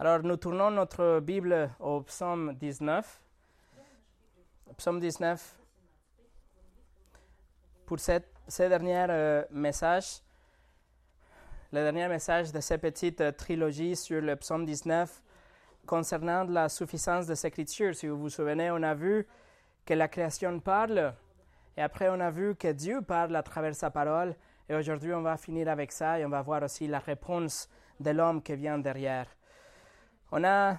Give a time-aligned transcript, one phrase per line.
[0.00, 3.20] Alors, nous tournons notre Bible au psaume 19.
[4.76, 5.56] Psaume 19.
[7.84, 10.20] Pour cette, ce dernier euh, message,
[11.72, 15.20] le dernier message de cette petite euh, trilogie sur le psaume 19
[15.84, 17.96] concernant la suffisance des Écritures.
[17.96, 19.26] Si vous vous souvenez, on a vu
[19.84, 21.12] que la création parle,
[21.76, 24.36] et après on a vu que Dieu parle à travers sa parole,
[24.68, 27.68] et aujourd'hui on va finir avec ça, et on va voir aussi la réponse
[27.98, 29.26] de l'homme qui vient derrière.
[30.30, 30.76] On a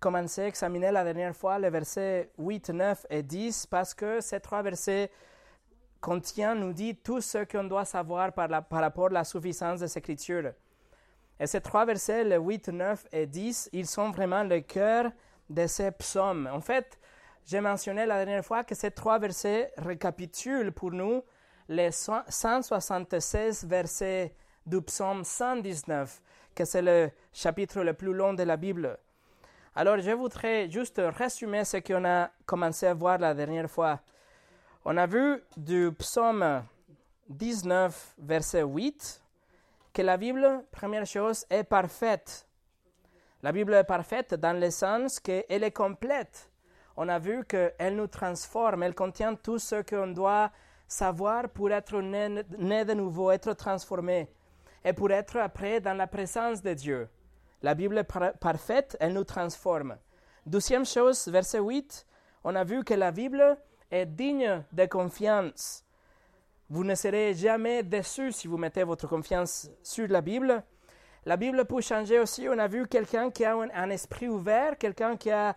[0.00, 4.40] commencé à examiner la dernière fois les versets 8, 9 et 10 parce que ces
[4.40, 5.10] trois versets
[6.00, 10.52] contiennent, nous dit tout ce qu'on doit savoir par, rapport à la suffisance des Écritures.
[11.38, 15.10] Et ces trois versets, les 8, 9 et 10, ils sont vraiment le cœur
[15.50, 16.48] de ces psaumes.
[16.50, 16.98] En fait,
[17.44, 21.22] j'ai mentionné la dernière fois que ces trois versets récapitulent pour nous
[21.68, 26.22] les 176 versets du psaume 119
[26.56, 28.98] que c'est le chapitre le plus long de la Bible.
[29.76, 34.00] Alors, je voudrais juste résumer ce qu'on a commencé à voir la dernière fois.
[34.86, 36.64] On a vu du psaume
[37.28, 39.22] 19, verset 8,
[39.92, 42.48] que la Bible, première chose, est parfaite.
[43.42, 46.50] La Bible est parfaite dans le sens qu'elle est complète.
[46.96, 50.50] On a vu qu'elle nous transforme, elle contient tout ce qu'on doit
[50.88, 54.30] savoir pour être né, né de nouveau, être transformé
[54.86, 57.08] et pour être après dans la présence de Dieu.
[57.60, 58.08] La Bible est
[58.40, 59.96] parfaite, elle nous transforme.
[60.46, 62.06] Deuxième chose, verset 8,
[62.44, 63.58] on a vu que la Bible
[63.90, 65.84] est digne de confiance.
[66.70, 70.62] Vous ne serez jamais déçu si vous mettez votre confiance sur la Bible.
[71.24, 72.48] La Bible peut changer aussi.
[72.48, 75.52] On a vu quelqu'un qui a un, esprit ouvert, quelqu'un qui, euh,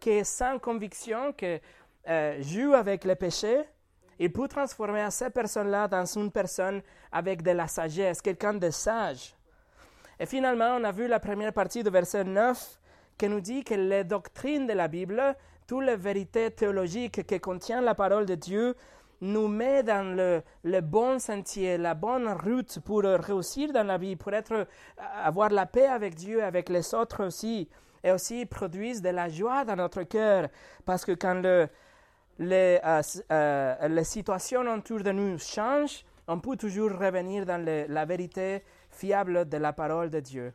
[0.00, 1.60] qui est sans conviction, qui
[2.08, 3.64] euh, joue avec le péché.
[4.18, 9.34] Il peut transformer ces personnes-là dans une personne avec de la sagesse, quelqu'un de sage.
[10.18, 12.78] Et finalement, on a vu la première partie du verset 9
[13.18, 17.80] qui nous dit que les doctrines de la Bible, toutes les vérités théologiques que contient
[17.80, 18.76] la parole de Dieu,
[19.20, 24.16] nous met dans le, le, bon sentier, la bonne route pour réussir dans la vie,
[24.16, 24.66] pour être,
[24.96, 27.68] avoir la paix avec Dieu, avec les autres aussi,
[28.02, 30.48] et aussi produisent de la joie dans notre cœur.
[30.84, 31.68] Parce que quand le,
[32.38, 38.04] les, euh, euh, les situations autour de nous changent, on peut toujours revenir dans la
[38.04, 40.52] vérité fiable de la parole de Dieu.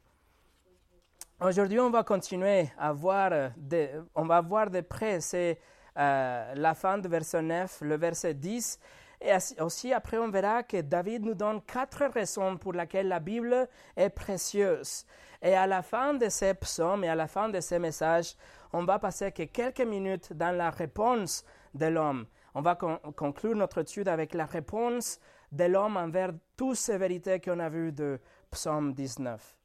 [1.42, 5.60] Aujourd'hui, on va continuer à voir, de, on va voir de près c'est,
[5.98, 8.80] euh, la fin du verset 9, le verset 10.
[9.22, 13.68] Et aussi, après, on verra que David nous donne quatre raisons pour lesquelles la Bible
[13.96, 15.06] est précieuse.
[15.42, 18.36] Et à la fin de ces psaumes et à la fin de ces messages,
[18.72, 22.26] on va passer quelques minutes dans la réponse de l'homme.
[22.56, 25.20] On va conclure notre étude avec la réponse
[25.52, 28.20] de l'homme envers toutes ces vérités qu'on a vues de
[28.52, 29.56] Psaume 19.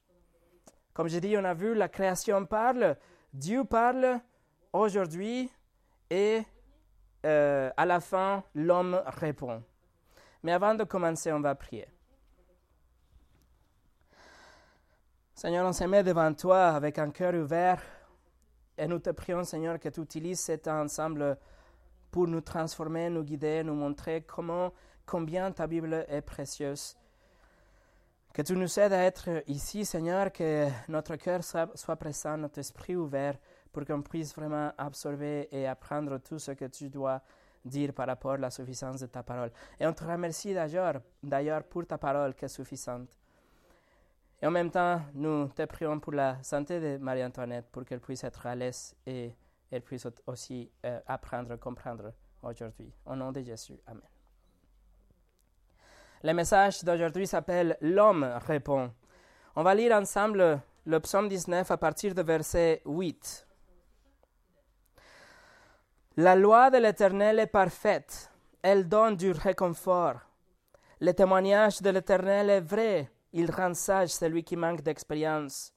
[0.93, 2.97] Comme je dis, on a vu la création parle,
[3.33, 4.19] Dieu parle
[4.71, 5.51] aujourd'hui
[6.09, 6.41] et
[7.25, 9.63] euh, à la fin, l'homme répond.
[10.43, 11.87] Mais avant de commencer, on va prier.
[15.33, 17.81] Seigneur, on se met devant toi avec un cœur ouvert
[18.77, 21.37] et nous te prions, Seigneur, que tu utilises cet ensemble
[22.15, 24.71] pour nous transformer, nous guider, nous montrer comment,
[25.05, 26.95] combien ta Bible est précieuse.
[28.31, 32.95] Que tu nous aides à être ici, Seigneur, que notre cœur soit, présent, notre esprit
[32.95, 33.37] ouvert,
[33.69, 37.21] pour qu'on puisse vraiment absorber et apprendre tout ce que tu dois
[37.65, 39.51] dire par rapport à la suffisance de ta parole.
[39.77, 43.09] Et on te remercie d'ailleurs, d'ailleurs pour ta parole qui est suffisante.
[44.41, 48.23] Et en même temps, nous te prions pour la santé de Marie-Antoinette, pour qu'elle puisse
[48.23, 49.35] être à l'aise et
[49.71, 52.91] elle puisse aussi euh, apprendre, comprendre aujourd'hui.
[53.05, 53.79] Au nom de Jésus.
[53.87, 54.01] Amen.
[56.23, 58.91] Le message d'aujourd'hui s'appelle L'homme répond.
[59.55, 63.47] On va lire ensemble le psaume 19 à partir de verset 8.
[66.17, 70.21] La loi de l'Éternel est parfaite, elle donne du réconfort.
[71.01, 75.73] Le témoignage de l'Éternel est vrai, il rend sage celui qui manque d'expérience.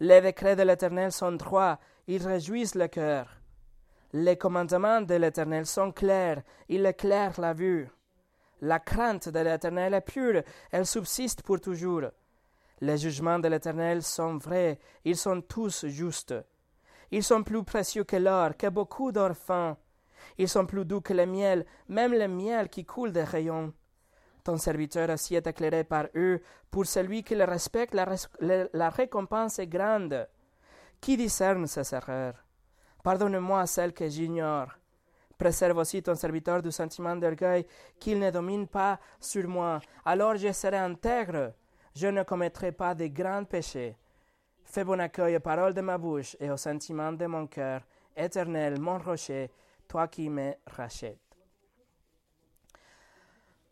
[0.00, 3.28] Les décrets de l'Éternel sont droits, ils réjouissent le cœur.
[4.12, 7.88] Les commandements de l'Éternel sont clairs, ils éclairent la vue.
[8.62, 12.04] La crainte de l'Éternel est pure, elle subsiste pour toujours.
[12.80, 16.34] Les jugements de l'Éternel sont vrais, ils sont tous justes.
[17.10, 19.76] Ils sont plus précieux que l'or, que beaucoup d'or fin.
[20.38, 23.72] Ils sont plus doux que le miel, même le miel qui coule des rayons.
[24.44, 26.40] Ton serviteur aussi est éclairé par eux.
[26.70, 28.06] Pour celui qui le respecte, la,
[28.72, 30.28] la récompense est grande.
[31.00, 32.44] Qui discerne ses erreurs
[33.02, 34.68] Pardonne-moi celle que j'ignore.
[35.38, 37.66] Préserve aussi ton serviteur du sentiment d'orgueil,
[38.00, 39.80] qu'il ne domine pas sur moi.
[40.04, 41.52] Alors je serai intègre.
[41.94, 43.96] Je ne commettrai pas de grands péchés.
[44.64, 47.82] Fais bon accueil aux paroles de ma bouche et aux sentiments de mon cœur.
[48.16, 49.50] Éternel, mon rocher,
[49.86, 51.20] toi qui me rachètes.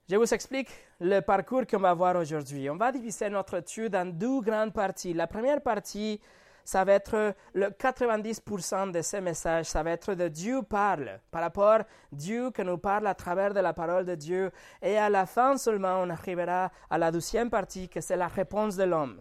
[0.09, 0.69] Je vous explique
[1.01, 2.69] le parcours qu'on va voir aujourd'hui.
[2.69, 5.15] On va diviser notre étude en deux grandes parties.
[5.15, 6.21] La première partie,
[6.65, 11.43] ça va être le 90% de ces messages, ça va être de Dieu parle, par
[11.43, 14.51] rapport à Dieu qui nous parle à travers de la parole de Dieu.
[14.81, 18.77] Et à la fin seulement, on arrivera à la deuxième partie, que c'est la réponse
[18.77, 19.21] de l'homme.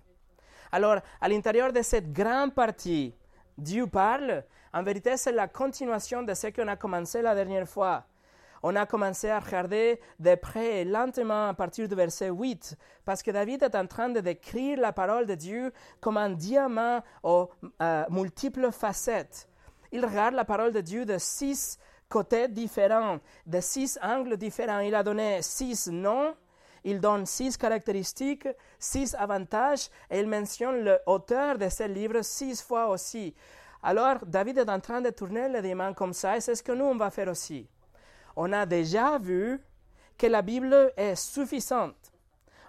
[0.72, 3.14] Alors, à l'intérieur de cette grande partie,
[3.58, 4.44] Dieu parle,
[4.74, 8.06] en vérité, c'est la continuation de ce qu'on a commencé la dernière fois.
[8.64, 13.30] On a commencé à regarder de près lentement à partir du verset 8, parce que
[13.30, 17.50] David est en train de décrire la parole de Dieu comme un diamant aux
[17.82, 19.50] euh, multiples facettes.
[19.92, 21.78] Il regarde la parole de Dieu de six
[22.08, 24.80] côtés différents, de six angles différents.
[24.80, 26.34] Il a donné six noms
[26.84, 32.90] il donne six caractéristiques, six avantages, et il mentionne l'auteur de ce livre six fois
[32.90, 33.34] aussi.
[33.82, 36.72] Alors, David est en train de tourner les diamants comme ça, et c'est ce que
[36.72, 37.68] nous, on va faire aussi.
[38.36, 39.60] On a déjà vu
[40.18, 42.12] que la Bible est suffisante.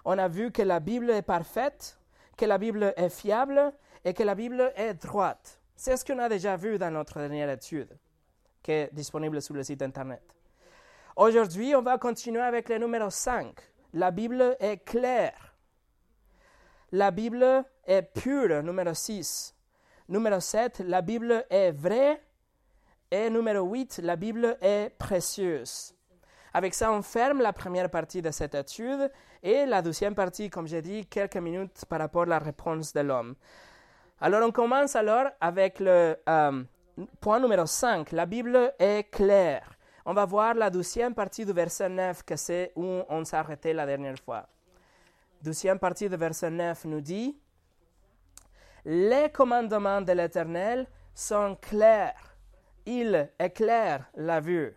[0.03, 1.99] On a vu que la Bible est parfaite,
[2.37, 3.73] que la Bible est fiable
[4.03, 5.59] et que la Bible est droite.
[5.75, 7.97] C'est ce qu'on a déjà vu dans notre dernière étude,
[8.61, 10.21] qui est disponible sur le site Internet.
[11.15, 13.55] Aujourd'hui, on va continuer avec le numéro 5.
[13.93, 15.55] La Bible est claire.
[16.91, 19.55] La Bible est pure, numéro 6.
[20.09, 22.21] Numéro 7, la Bible est vraie.
[23.11, 25.93] Et numéro 8, la Bible est précieuse.
[26.53, 29.11] Avec ça, on ferme la première partie de cette étude
[29.43, 33.01] et la deuxième partie, comme j'ai dit, quelques minutes par rapport à la réponse de
[33.01, 33.35] l'homme.
[34.21, 36.63] Alors, on commence alors avec le euh,
[37.19, 38.11] point numéro 5.
[38.11, 39.77] La Bible est claire.
[40.05, 43.73] On va voir la deuxième partie du verset 9, que c'est où on s'est arrêté
[43.73, 44.47] la dernière fois.
[45.41, 47.37] Deuxième partie du verset 9 nous dit
[48.85, 52.34] Les commandements de l'Éternel sont clairs.
[52.85, 54.75] Ils éclairent la vue.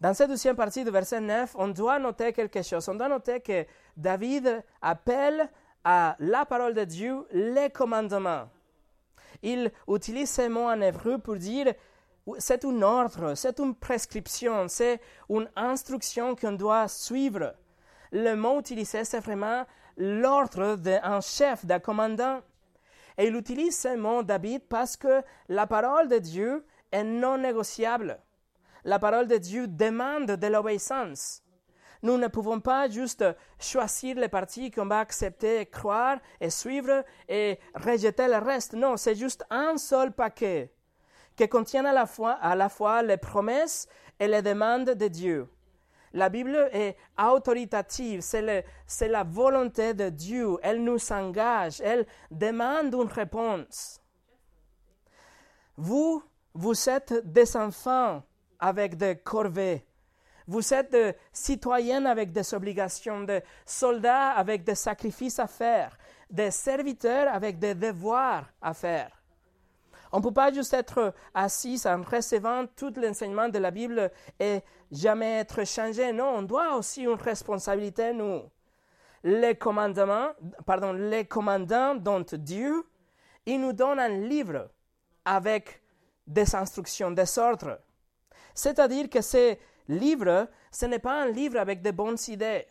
[0.00, 2.88] Dans cette deuxième partie du verset 9, on doit noter quelque chose.
[2.88, 3.66] On doit noter que
[3.96, 5.50] David appelle
[5.82, 8.48] à la parole de Dieu les commandements.
[9.42, 11.74] Il utilise ces mots en hébreu pour dire
[12.38, 15.00] c'est un ordre, c'est une prescription, c'est
[15.30, 17.54] une instruction qu'on doit suivre.
[18.12, 19.64] Le mot utilisé, c'est vraiment
[19.96, 22.40] l'ordre d'un chef, d'un commandant.
[23.18, 28.20] Et il utilise ce mot, David, parce que la parole de Dieu est non négociable.
[28.84, 31.42] La parole de Dieu demande de l'obéissance.
[32.02, 33.24] Nous ne pouvons pas juste
[33.58, 38.74] choisir les parties qu'on va accepter, croire et suivre et rejeter le reste.
[38.74, 40.72] Non, c'est juste un seul paquet
[41.34, 43.88] qui contient à la fois, à la fois les promesses
[44.20, 45.48] et les demandes de Dieu.
[46.12, 53.08] La Bible est autoritative, c'est la volonté de Dieu, elle nous engage, elle demande une
[53.08, 54.00] réponse.
[55.76, 56.22] Vous,
[56.54, 58.22] vous êtes des enfants
[58.58, 59.84] avec des corvées.
[60.46, 65.96] Vous êtes des citoyens avec des obligations, des soldats avec des sacrifices à faire,
[66.30, 69.17] des serviteurs avec des devoirs à faire.
[70.12, 74.10] On ne peut pas juste être assis en recevant tout l'enseignement de la Bible
[74.40, 74.60] et
[74.90, 76.12] jamais être changé.
[76.12, 78.42] Non, on doit aussi une responsabilité, nous.
[79.24, 80.28] Les commandements,
[80.64, 82.84] pardon, les commandants dont Dieu,
[83.44, 84.70] il nous donne un livre
[85.24, 85.82] avec
[86.26, 87.78] des instructions, des ordres.
[88.54, 89.56] C'est-à-dire que ce
[89.88, 92.66] livre, ce n'est pas un livre avec de bonnes idées.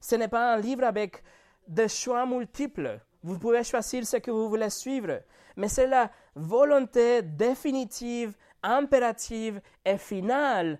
[0.00, 1.22] Ce n'est pas un livre avec
[1.66, 3.00] des choix multiples.
[3.22, 5.20] Vous pouvez choisir ce que vous voulez suivre
[5.56, 10.78] mais c'est la volonté définitive, impérative et finale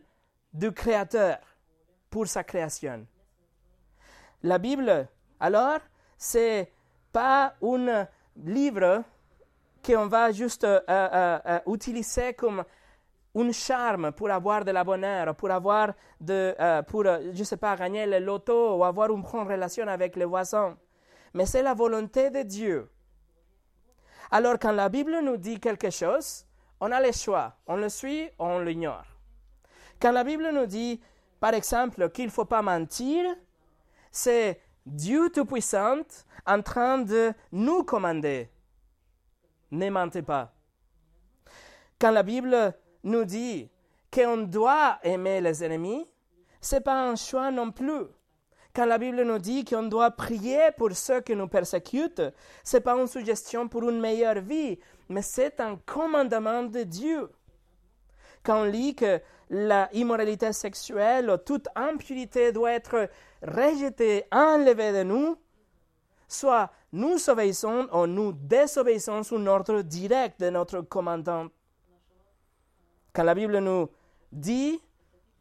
[0.53, 1.39] du Créateur
[2.11, 3.07] pour sa création.
[4.43, 5.09] La Bible,
[5.41, 5.81] alors,
[6.17, 6.73] c'est
[7.13, 8.07] pas un
[8.37, 9.05] livre
[9.85, 12.65] qu'on va juste euh, euh, euh, utiliser comme
[13.35, 18.07] un charme pour avoir de la bonheur, pour avoir de, pour, je sais pas, gagner
[18.07, 20.77] le loto ou avoir une bonne relation avec les voisins.
[21.35, 22.92] Mais c'est la volonté de Dieu
[24.33, 26.47] alors quand la Bible nous dit quelque chose,
[26.81, 29.05] on a le choix, on le suit ou on l'ignore.
[30.01, 31.01] Quand la Bible nous dit,
[31.39, 33.25] par exemple, qu'il ne faut pas mentir,
[34.11, 36.03] c'est Dieu Tout-Puissant
[36.47, 38.51] en train de nous commander.
[39.71, 40.55] Ne mentez pas.
[42.01, 42.75] Quand la Bible
[43.05, 43.71] nous dit
[44.11, 46.09] qu'on doit aimer les ennemis,
[46.63, 48.07] ce n'est pas un choix non plus.
[48.75, 52.23] Quand la Bible nous dit qu'on doit prier pour ceux qui nous persécutent,
[52.65, 54.79] ce n'est pas une suggestion pour une meilleure vie,
[55.11, 57.31] mais c'est un commandement de Dieu.
[58.43, 63.11] Quand on lit que l'immoralité sexuelle ou toute impurité doit être
[63.43, 65.37] rejetée, enlevée de nous,
[66.27, 71.49] soit nous obéissons ou nous désobéissons sous l'ordre direct de notre commandant.
[73.13, 73.91] Quand la Bible nous
[74.33, 74.81] dit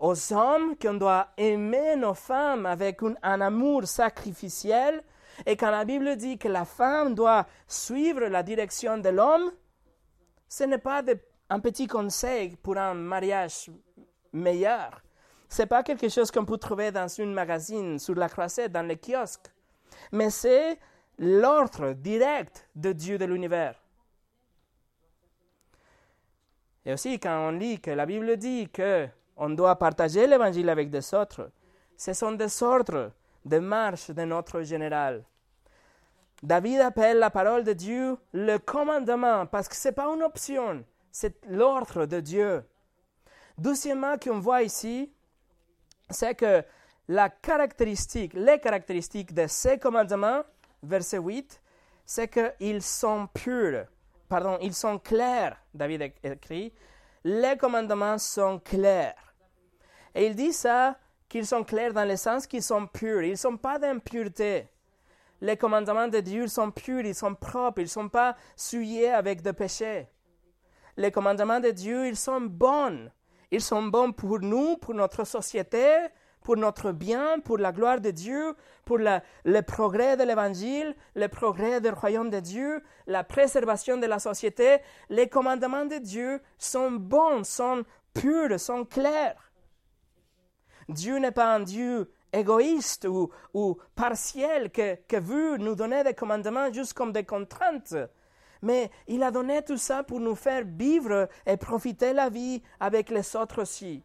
[0.01, 5.03] aux hommes qu'on doit aimer nos femmes avec un, amour sacrificiel,
[5.45, 9.51] et quand la Bible dit que la femme doit suivre la direction de l'homme,
[10.49, 11.03] ce n'est pas
[11.51, 13.69] un petit conseil pour un mariage
[14.33, 15.03] meilleur.
[15.47, 18.87] Ce n'est pas quelque chose qu'on peut trouver dans une magazine, sur la croisette, dans
[18.87, 19.51] les kiosques.
[20.11, 20.79] Mais c'est
[21.19, 23.75] l'ordre direct de Dieu de l'univers.
[26.85, 29.07] Et aussi, quand on lit que la Bible dit que
[29.41, 31.49] on doit partager l'évangile avec des autres,
[31.97, 33.11] ce sont des ordres
[33.43, 35.23] de marche de notre général.
[36.43, 40.85] David appelle la parole de Dieu le commandement parce que ce n'est pas une option,
[41.11, 42.63] c'est l'ordre de Dieu.
[43.57, 45.11] Deuxièmement, qu'on voit ici,
[46.11, 46.63] c'est que
[47.07, 50.43] la caractéristique, les caractéristiques de ces commandements,
[50.83, 51.59] verset 8,
[52.05, 53.85] c'est qu'ils sont purs,
[54.29, 56.73] pardon, ils sont clairs, David écrit,
[57.23, 59.30] les commandements sont clairs.
[60.15, 60.97] Et il dit ça,
[61.29, 64.67] qu'ils sont clairs dans le sens qu'ils sont purs, ils ne sont pas d'impureté.
[65.39, 69.41] Les commandements de Dieu sont purs, ils sont propres, ils ne sont pas souillés avec
[69.41, 70.07] des péchés.
[70.97, 73.09] Les commandements de Dieu, ils sont bons.
[73.49, 75.87] Ils sont bons pour nous, pour notre société,
[76.43, 81.81] pour notre bien, pour la gloire de Dieu, pour le progrès de l'Évangile, le progrès
[81.81, 84.77] du royaume de Dieu, la préservation de la société.
[85.09, 89.50] Les commandements de Dieu sont bons, sont purs, sont clairs.
[90.89, 96.13] Dieu n'est pas un Dieu égoïste ou, ou partiel que, que veut nous donner des
[96.13, 97.95] commandements juste comme des contraintes.
[98.61, 103.09] Mais il a donné tout ça pour nous faire vivre et profiter la vie avec
[103.09, 104.03] les autres aussi.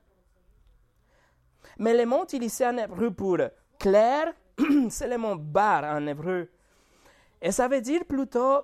[1.79, 3.39] Mais le mot utilisé en hébreu pour
[3.79, 4.33] clair,
[4.89, 6.51] c'est le mot bar en hébreu.
[7.43, 8.63] Et ça veut dire plutôt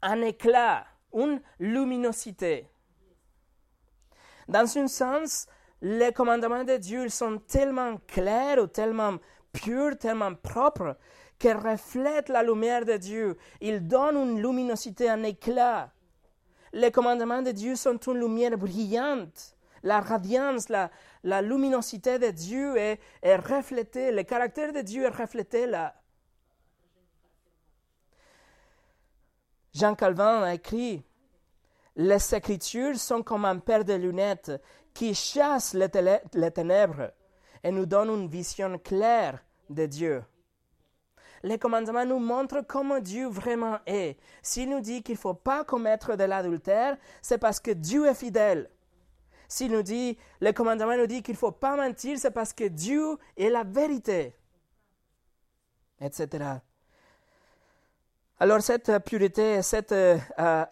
[0.00, 2.70] un éclat, une luminosité.
[4.48, 5.46] Dans un sens,
[5.82, 9.16] les commandements de Dieu sont tellement clairs ou tellement
[9.52, 10.96] purs, tellement propres,
[11.38, 13.36] qu'ils reflètent la lumière de Dieu.
[13.60, 15.92] Ils donnent une luminosité, un éclat.
[16.72, 19.56] Les commandements de Dieu sont une lumière brillante.
[19.82, 20.90] La radiance, la,
[21.22, 25.94] la luminosité de Dieu est, est reflétée, le caractère de Dieu est reflété là.
[29.74, 31.04] Jean Calvin a écrit
[31.94, 34.52] Les Écritures sont comme un paire de lunettes
[34.96, 35.90] qui chasse les,
[36.50, 37.12] ténèbres
[37.62, 40.24] et nous donne une vision claire de Dieu.
[41.42, 44.16] Les commandements nous montrent comment Dieu vraiment est.
[44.40, 48.14] S'il nous dit qu'il ne faut pas commettre de l'adultère, c'est parce que Dieu est
[48.14, 48.70] fidèle.
[49.48, 52.64] S'il nous dit, les commandements nous dit qu'il ne faut pas mentir, c'est parce que
[52.64, 54.34] Dieu est la vérité,
[56.00, 56.56] etc.
[58.38, 60.16] Alors cette pureté, cette euh,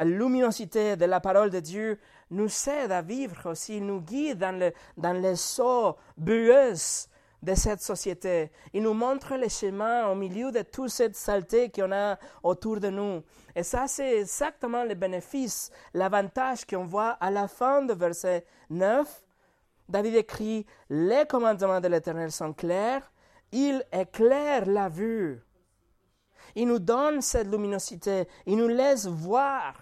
[0.00, 1.98] luminosité de la parole de Dieu
[2.34, 7.08] nous aide à vivre aussi, nous guide dans, le, dans les eaux bueuses
[7.44, 8.50] de cette société.
[8.72, 12.88] Il nous montre le chemin au milieu de toute cette saleté qu'on a autour de
[12.88, 13.22] nous.
[13.54, 19.22] Et ça, c'est exactement le bénéfice, l'avantage qu'on voit à la fin du verset 9.
[19.88, 23.12] David écrit, les commandements de l'Éternel sont clairs,
[23.52, 25.40] il éclaire la vue.
[26.54, 28.26] Il nous donne cette luminosité.
[28.46, 29.74] Il nous laisse voir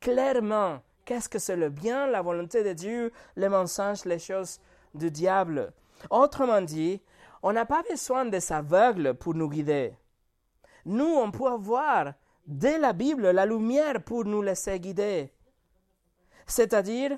[0.00, 4.60] clairement qu'est-ce que c'est le bien, la volonté de Dieu, les mensonges, les choses
[4.94, 5.72] du diable?
[6.10, 7.00] Autrement dit,
[7.42, 9.94] on n'a pas besoin des aveugles pour nous guider.
[10.84, 12.12] Nous, on peut avoir
[12.46, 15.32] dès la Bible la lumière pour nous laisser guider.
[16.46, 17.16] C'est-à-dire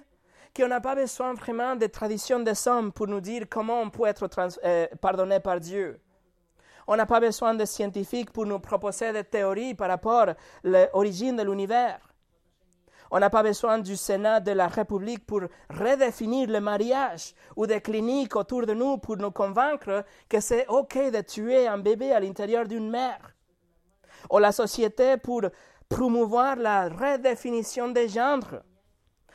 [0.57, 4.07] qu'on n'a pas besoin vraiment des traditions des hommes pour nous dire comment on peut
[4.07, 4.29] être
[4.65, 6.01] euh, pardonné par Dieu.
[6.87, 11.37] On n'a pas besoin de scientifiques pour nous proposer des théories par rapport à l'origine
[11.37, 12.10] de l'univers.
[13.13, 17.81] On n'a pas besoin du Sénat de la République pour redéfinir le mariage ou des
[17.81, 22.21] cliniques autour de nous pour nous convaincre que c'est OK de tuer un bébé à
[22.21, 23.35] l'intérieur d'une mère.
[24.31, 25.43] Ou la société pour
[25.89, 28.63] promouvoir la redéfinition des genres.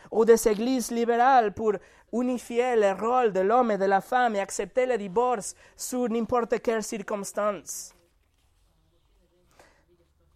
[0.10, 1.74] Ou des églises libérales pour
[2.13, 6.62] unifier les rôles de l'homme et de la femme et accepter le divorce sous n'importe
[6.62, 7.94] quelle circonstance.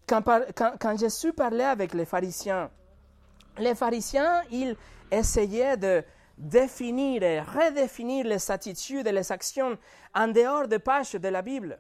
[0.06, 0.24] Quand,
[0.80, 2.72] quand Jésus parlait avec les pharisiens,
[3.60, 4.76] les pharisiens, ils
[5.12, 6.04] essayaient de
[6.38, 9.78] définir et redéfinir les attitudes et les actions
[10.16, 11.80] en dehors des pages de la Bible.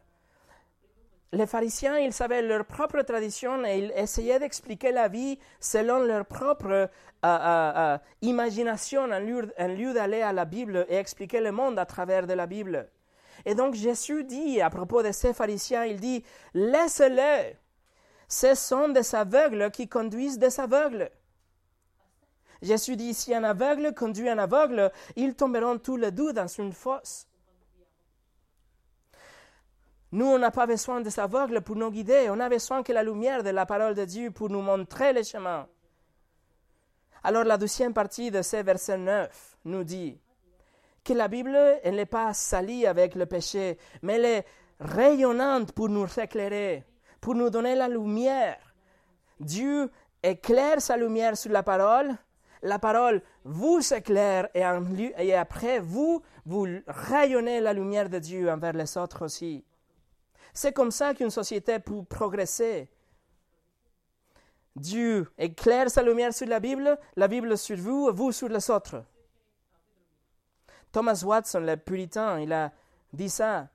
[1.31, 6.25] Les pharisiens, ils savaient leur propre tradition et ils essayaient d'expliquer la vie selon leur
[6.25, 6.87] propre euh,
[7.23, 11.85] euh, euh, imagination en lieu, lieu d'aller à la Bible et expliquer le monde à
[11.85, 12.89] travers de la Bible.
[13.45, 16.23] Et donc Jésus dit à propos de ces pharisiens, il dit,
[16.55, 17.55] laissez-les.
[18.27, 21.11] Ce sont des aveugles qui conduisent des aveugles.
[22.61, 26.73] Jésus dit, si un aveugle conduit un aveugle, ils tomberont tous les deux dans une
[26.73, 27.27] fosse.
[30.11, 33.03] Nous, on n'a pas besoin des aveugles pour nous guider, on a besoin que la
[33.03, 35.67] lumière de la parole de Dieu pour nous montrer le chemin.
[37.23, 40.19] Alors la deuxième partie de ce verset 9 nous dit
[41.03, 44.45] que la Bible, n'est pas salie avec le péché, mais elle est
[44.79, 46.85] rayonnante pour nous éclairer,
[47.21, 48.57] pour nous donner la lumière.
[49.39, 49.91] Dieu
[50.23, 52.15] éclaire sa lumière sur la parole,
[52.61, 54.63] la parole vous éclaire et,
[55.17, 59.63] et après vous, vous rayonnez la lumière de Dieu envers les autres aussi.
[60.53, 62.89] C'est comme ça qu'une société peut progresser.
[64.75, 69.03] Dieu éclaire sa lumière sur la Bible, la Bible sur vous, vous sur les autres.
[70.91, 72.71] Thomas Watson, le puritain, il a
[73.13, 73.69] dit ça.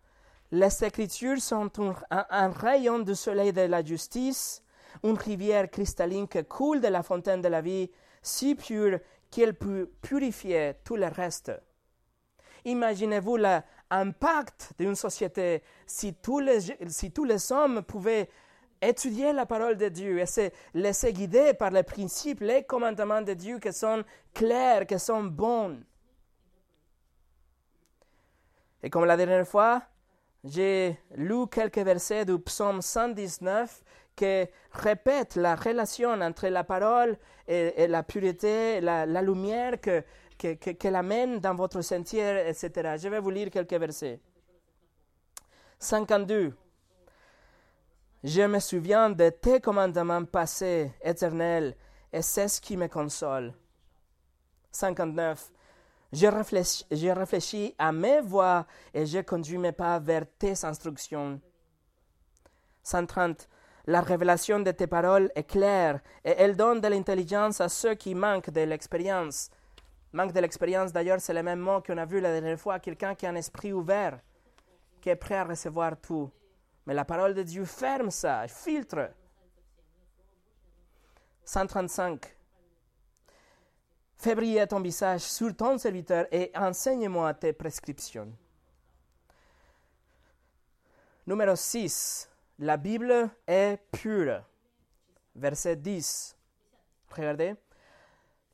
[0.50, 1.70] Les Écritures sont
[2.10, 4.62] un, rayon du soleil de la justice,
[5.02, 7.90] une rivière cristalline qui coule de la fontaine de la vie,
[8.24, 8.98] si pure
[9.30, 11.52] qu'elle peut purifier tout le reste.
[12.64, 18.28] Imaginez-vous l'impact d'une société si tous, les, si tous les hommes pouvaient
[18.80, 23.34] étudier la parole de Dieu et se laisser guider par les principes, les commandements de
[23.34, 24.02] Dieu qui sont
[24.32, 25.78] clairs, qui sont bons.
[28.82, 29.82] Et comme la dernière fois,
[30.42, 33.82] j'ai lu quelques versets du psaume 119
[34.14, 37.16] qui répètent la relation entre la parole
[37.47, 40.02] et, la pureté, la, lumière que,
[40.37, 42.97] qu'elle amène dans votre sentier, etc.
[43.00, 44.21] Je vais vous lire quelques versets.
[45.78, 46.54] 52.
[48.23, 51.76] Je me souviens de tes commandements passés, éternels,
[52.12, 53.52] et c'est ce qui me console.
[54.71, 55.50] 59.
[56.12, 61.40] Je réfléchis, je réfléchis à mes voies et je conduis mes pas vers tes instructions.
[62.85, 63.49] 130.
[63.86, 68.14] La révélation de tes paroles est claire et elle donne de l'intelligence à ceux qui
[68.14, 69.50] manquent de l'expérience.
[70.12, 73.14] Manque de l'expérience, d'ailleurs, c'est le même mot qu'on a vu la dernière fois, quelqu'un
[73.14, 74.20] qui a un esprit ouvert,
[75.00, 76.30] qui est prêt à recevoir tout.
[76.87, 79.11] Mais la parole de Dieu ferme ça, filtre.
[81.44, 82.35] 135.
[84.16, 88.32] Fais briller ton visage sur ton serviteur et enseigne-moi tes prescriptions.
[91.26, 92.30] Numéro 6.
[92.64, 94.42] La Bible est pure.
[95.37, 96.35] Verset 10.
[97.14, 97.57] Regardez.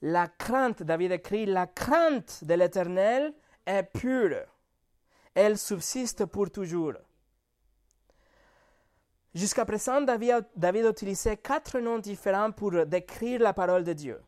[0.02, 3.32] La crainte, David écrit, la crainte de l'Éternel
[3.64, 4.46] est pure.
[5.32, 6.94] Elle subsiste pour toujours.
[9.32, 14.20] Jusqu'à présent, David, David a utilisé quatre noms différents pour décrire la parole de Dieu.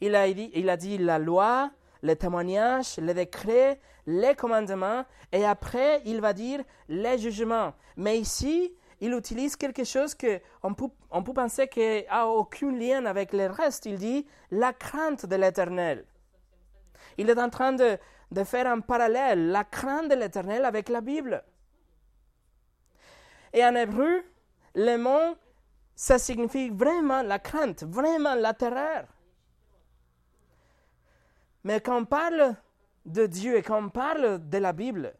[0.00, 1.70] Il a, dit, il a dit la loi,
[2.02, 7.74] le témoignage, le décret, les commandements, et après, il va dire les jugements.
[7.96, 13.32] Mais ici, il utilise quelque chose que on peut, penser qu'il n'a aucun lien avec
[13.32, 13.86] le reste.
[13.86, 16.04] Il dit la crainte de l'éternel.
[17.16, 17.98] Il est en train de,
[18.30, 21.42] de faire un parallèle, la crainte de l'éternel avec la Bible.
[23.52, 24.22] Et en hébreu,
[24.74, 25.36] le mot,
[25.94, 29.06] ça signifie vraiment la crainte, vraiment la terreur.
[31.64, 32.54] Mais quand on parle
[33.06, 35.14] de Dieu et quand on parle de la Bible,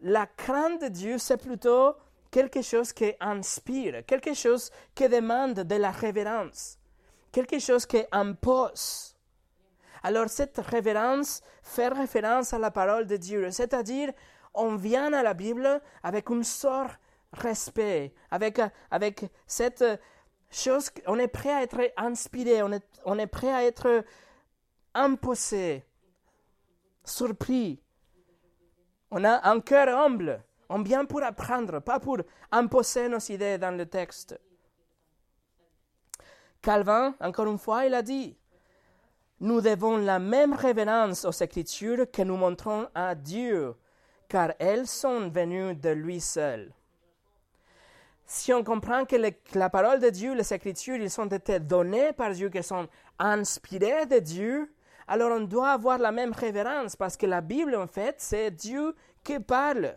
[0.00, 1.94] la crainte de Dieu, c'est plutôt
[2.32, 6.78] quelque chose qui inspire, quelque chose qui demande de la révérence,
[7.30, 9.14] quelque chose qui impose.
[10.02, 14.10] Alors cette révérence fait référence à la parole de Dieu, c'est-à-dire
[14.54, 16.98] on vient à la Bible avec une sorte
[17.32, 19.84] respect, avec, avec cette
[20.50, 24.04] chose, on est prêt à être inspiré, on est, on est prêt à être
[24.94, 25.84] imposé,
[27.04, 27.80] surpris.
[29.10, 30.42] On a un cœur humble,
[30.72, 32.18] on vient pour apprendre, pas pour
[32.50, 34.38] imposer nos idées dans le texte.
[36.60, 38.36] Calvin, encore une fois, il a dit,
[39.40, 43.74] nous devons la même révérence aux Écritures que nous montrons à Dieu,
[44.28, 46.72] car elles sont venues de lui seul
[48.32, 49.16] si on comprend que,
[49.54, 54.06] la parole de Dieu, les Écritures, ils sont été données par Dieu, qu'elles sont inspirées
[54.06, 54.72] de Dieu,
[55.06, 58.94] alors on doit avoir la même révérence parce que la Bible, en fait, c'est Dieu
[59.22, 59.96] qui parle.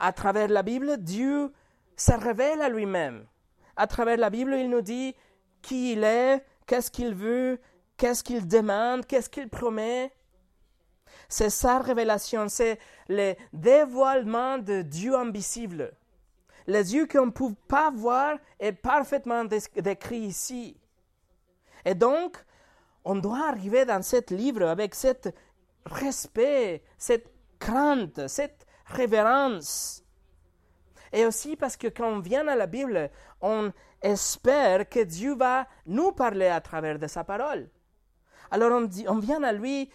[0.00, 1.52] À travers la Bible, Dieu
[1.96, 3.26] se révèle à lui-même.
[3.76, 5.14] À travers la Bible, il nous dit
[5.62, 7.60] qui il est, qu'est-ce qu'il veut,
[7.96, 10.10] qu'est-ce qu'il demande, qu'est-ce qu'il promet.
[11.28, 15.92] C'est sa révélation, c'est le dévoilement de Dieu invisible
[16.70, 20.76] les yeux qu'on ne peut pas voir est parfaitement décrit ici.
[21.84, 22.36] Et donc,
[23.04, 25.34] on doit arriver dans ce livre avec cet
[25.86, 28.59] respect, cette crainte, cette
[28.90, 30.02] révérence.
[31.12, 33.72] Et aussi parce que quand on vient à la Bible, on
[34.02, 37.68] espère que Dieu va nous parler à travers de sa parole.
[38.50, 39.90] Alors on, dit, on vient à lui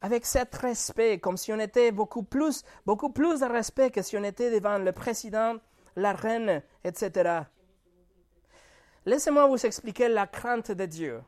[0.00, 4.16] avec cet respect, comme si on était beaucoup plus, beaucoup plus de respect que si
[4.16, 5.56] on était devant le président,
[5.96, 7.42] la reine, etc.
[9.04, 11.22] Laissez-moi vous expliquer la crainte de Dieu.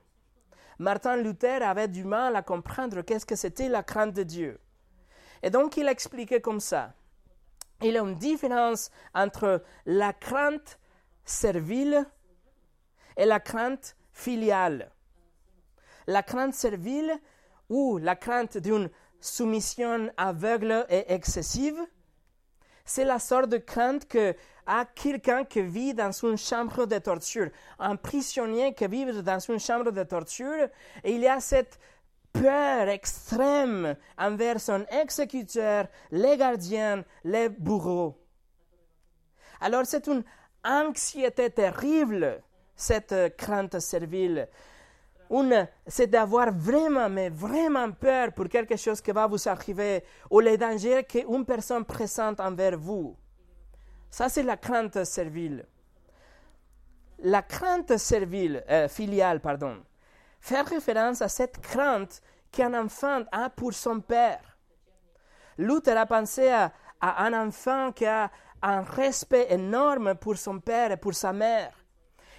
[0.79, 4.59] Martin Luther avait du mal à comprendre qu'est-ce que c'était la crainte de Dieu.
[5.43, 6.95] Et donc il expliquait comme ça.
[7.83, 10.79] Il y a une différence entre la crainte
[11.25, 12.07] servile
[13.17, 14.91] et la crainte filiale.
[16.07, 17.13] La crainte servile
[17.69, 18.91] ou la crainte d'une
[19.21, 21.79] soumission aveugle et excessive,
[22.85, 24.35] c'est la sorte de crainte que
[24.67, 29.59] a quelqu'un qui vit dans une chambre de torture, un prisonnier qui vit dans une
[29.59, 30.69] chambre de torture,
[31.05, 31.79] et il y a cette
[32.33, 38.17] peur extrême envers son exécuteur, les gardiens, les bourreaux.
[39.61, 40.25] Alors c'est une
[40.65, 42.43] anxiété terrible,
[42.75, 44.49] cette crainte servile.
[45.87, 50.57] C'est d'avoir vraiment, mais vraiment peur pour quelque chose qui va vous arriver ou les
[50.57, 53.17] dangers qu'une personne présente envers vous.
[54.11, 55.65] Ça, c'est la crainte servile.
[57.21, 59.85] La crainte servile, euh, filiale, pardon,
[60.41, 64.59] fait référence à cette crainte qu'un enfant a pour son père.
[65.59, 68.31] Luther a pensé à, un enfant qui a
[68.63, 71.73] un respect énorme pour son père et pour sa mère.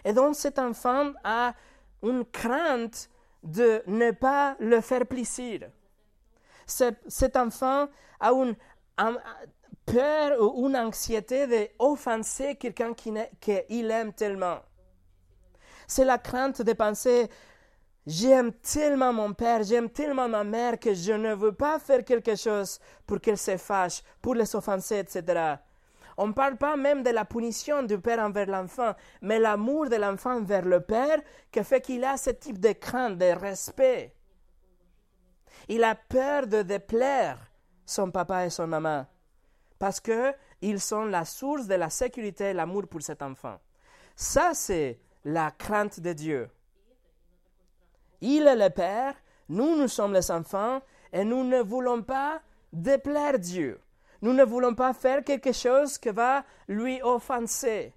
[0.03, 1.53] Et donc cet enfant a
[2.03, 3.09] une crainte
[3.43, 5.69] de ne pas le faire plaisir.
[6.65, 7.87] Cet enfant
[8.19, 8.55] a une,
[9.85, 14.59] peur ou une anxiété d'offenser quelqu'un qu'il aime tellement.
[15.87, 17.29] C'est la crainte de penser
[18.07, 22.35] J'aime tellement mon père, j'aime tellement ma mère que je ne veux pas faire quelque
[22.35, 25.55] chose pour qu'elle se fâche, pour les offenser, etc.
[26.17, 29.95] On ne parle pas même de la punition du père envers l'enfant, mais l'amour de
[29.95, 34.15] l'enfant envers le père qui fait qu'il a ce type de crainte, de respect.
[35.67, 37.37] Il a peur de déplaire
[37.85, 39.05] son papa et son maman
[39.77, 43.59] parce qu'ils sont la source de la sécurité et l'amour pour cet enfant.
[44.15, 46.49] Ça, c'est la crainte de Dieu.
[48.21, 49.15] Il est le Père,
[49.49, 50.81] nous, nous sommes les enfants,
[51.11, 53.79] et nous ne voulons pas déplaire Dieu.
[54.21, 57.93] Nous ne voulons pas faire quelque chose qui va lui offenser.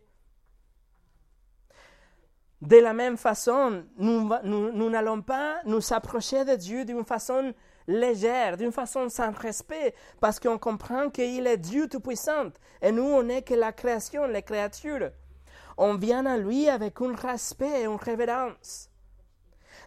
[2.62, 7.52] De la même façon, nous n'allons pas nous approcher de Dieu d'une façon
[7.86, 12.48] légère, d'une façon sans respect, parce qu'on comprend qu'il est Dieu Tout-Puissant,
[12.80, 15.10] et nous, on n'est que la création, les créatures.
[15.76, 18.88] On vient à lui avec un respect et une révérence.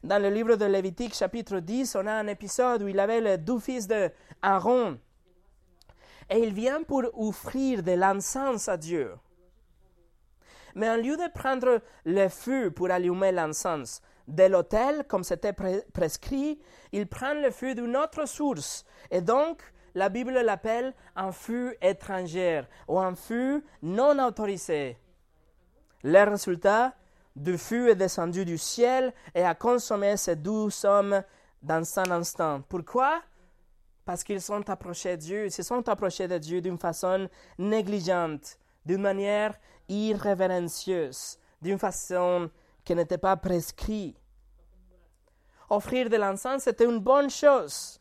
[0.08, 3.38] Dans le livre de Lévitique, chapitre 10, on a un épisode où il avait les
[3.38, 4.10] deux fils de
[4.42, 4.98] Aaron.
[6.30, 9.12] Et il vient pour offrir de l'encens à Dieu.
[10.76, 16.58] Mais au lieu de prendre le feu pour allumer l'encens de l'autel, comme c'était prescrit,
[16.94, 18.86] il prend le feu d'une autre source.
[19.12, 19.62] Et donc,
[19.94, 24.98] la Bible l'appelle un feu étranger ou un feu non autorisé.
[26.04, 26.94] Le résultat,
[27.38, 31.24] du feu est descendu du ciel et a consommé ces douze hommes
[31.62, 32.62] dans un instant.
[32.68, 33.22] Pourquoi?
[34.06, 38.58] Parce qu'ils sont approchés de Dieu, ils se sont approchés de Dieu d'une façon négligente,
[38.86, 39.54] d'une manière
[39.88, 42.50] irrévérencieuse, d'une façon
[42.84, 44.18] qui n'était pas prescrite.
[45.70, 48.00] Offrir de l'encens, c'était une bonne chose,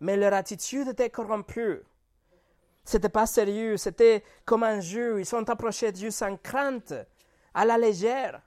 [0.00, 1.82] mais leur attitude était corrompue.
[2.82, 5.20] C'était pas sérieux, c'était comme un jeu.
[5.20, 6.94] Ils sont approchés de Dieu sans crainte,
[7.52, 8.40] à la légère.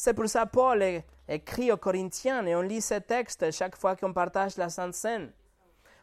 [0.00, 0.84] C'est pour ça que Paul
[1.28, 5.32] écrit aux Corinthiens, et on lit ce texte chaque fois qu'on partage la Sainte Seine.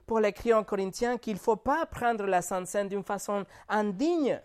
[0.06, 4.42] Paul écrit aux Corinthiens qu'il ne faut pas prendre la Sainte Seine d'une façon indigne.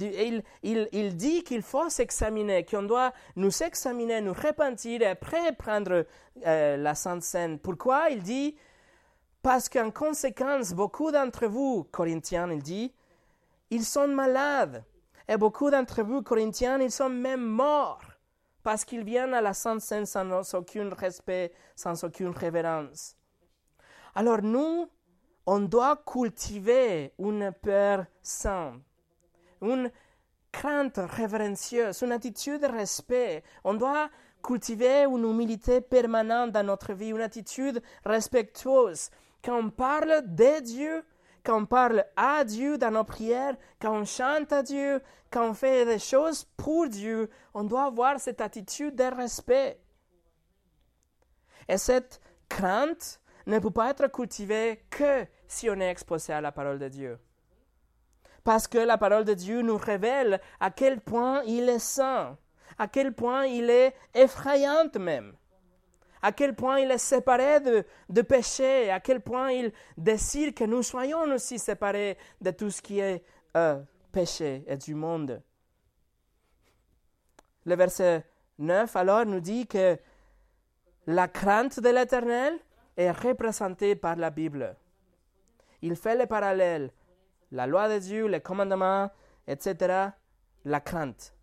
[0.00, 6.06] Il, il, dit qu'il faut s'examiner, qu'on doit nous examiner, nous repentir et après prendre
[6.46, 7.58] euh, la Sainte Seine.
[7.58, 8.10] Pourquoi?
[8.10, 8.56] Il dit
[9.42, 12.94] parce qu'en conséquence, beaucoup d'entre vous, Corinthiens, il dit,
[13.70, 14.84] ils sont malades.
[15.26, 18.00] Et beaucoup d'entre vous, Corinthiens, ils sont même morts
[18.68, 23.16] parce qu'ils viennent à la Sainte Seine sans aucun respect, sans aucune révérence.
[24.14, 24.86] Alors nous,
[25.46, 28.82] on doit cultiver une peur sainte,
[29.62, 29.90] une
[30.52, 33.42] crainte révérencieuse, une attitude de respect.
[33.64, 34.10] On doit
[34.42, 39.08] cultiver une humilité permanente dans notre vie, une attitude respectueuse.
[39.42, 41.02] Quand on parle de Dieu,
[41.44, 45.54] quand on parle à Dieu dans nos prières, quand on chante à Dieu, quand on
[45.54, 49.80] fait des choses pour Dieu, on doit avoir cette attitude de respect.
[51.68, 56.52] Et cette crainte ne peut pas être cultivée que si on est exposé à la
[56.52, 57.18] parole de Dieu.
[58.44, 62.38] Parce que la parole de Dieu nous révèle à quel point il est saint,
[62.78, 65.34] à quel point il est effrayant même,
[66.22, 70.64] à quel point il est séparé de, de péché, à quel point il décide que
[70.64, 73.22] nous soyons aussi séparés de tout ce qui est
[73.56, 73.80] euh,
[74.12, 75.42] péché et du monde.
[77.64, 78.24] Le verset
[78.58, 79.98] 9 alors nous dit que
[81.06, 82.58] la crainte de l'Éternel
[82.96, 84.76] est représentée par la Bible.
[85.82, 86.92] Il fait les parallèles,
[87.52, 89.10] la loi de Dieu, les commandements,
[89.46, 90.10] etc.,
[90.64, 91.34] la crainte.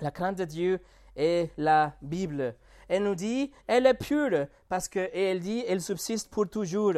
[0.00, 0.80] La crainte de Dieu
[1.16, 2.54] est la Bible.
[2.88, 6.94] Elle nous dit, elle est pure parce que, et elle dit, elle subsiste pour toujours.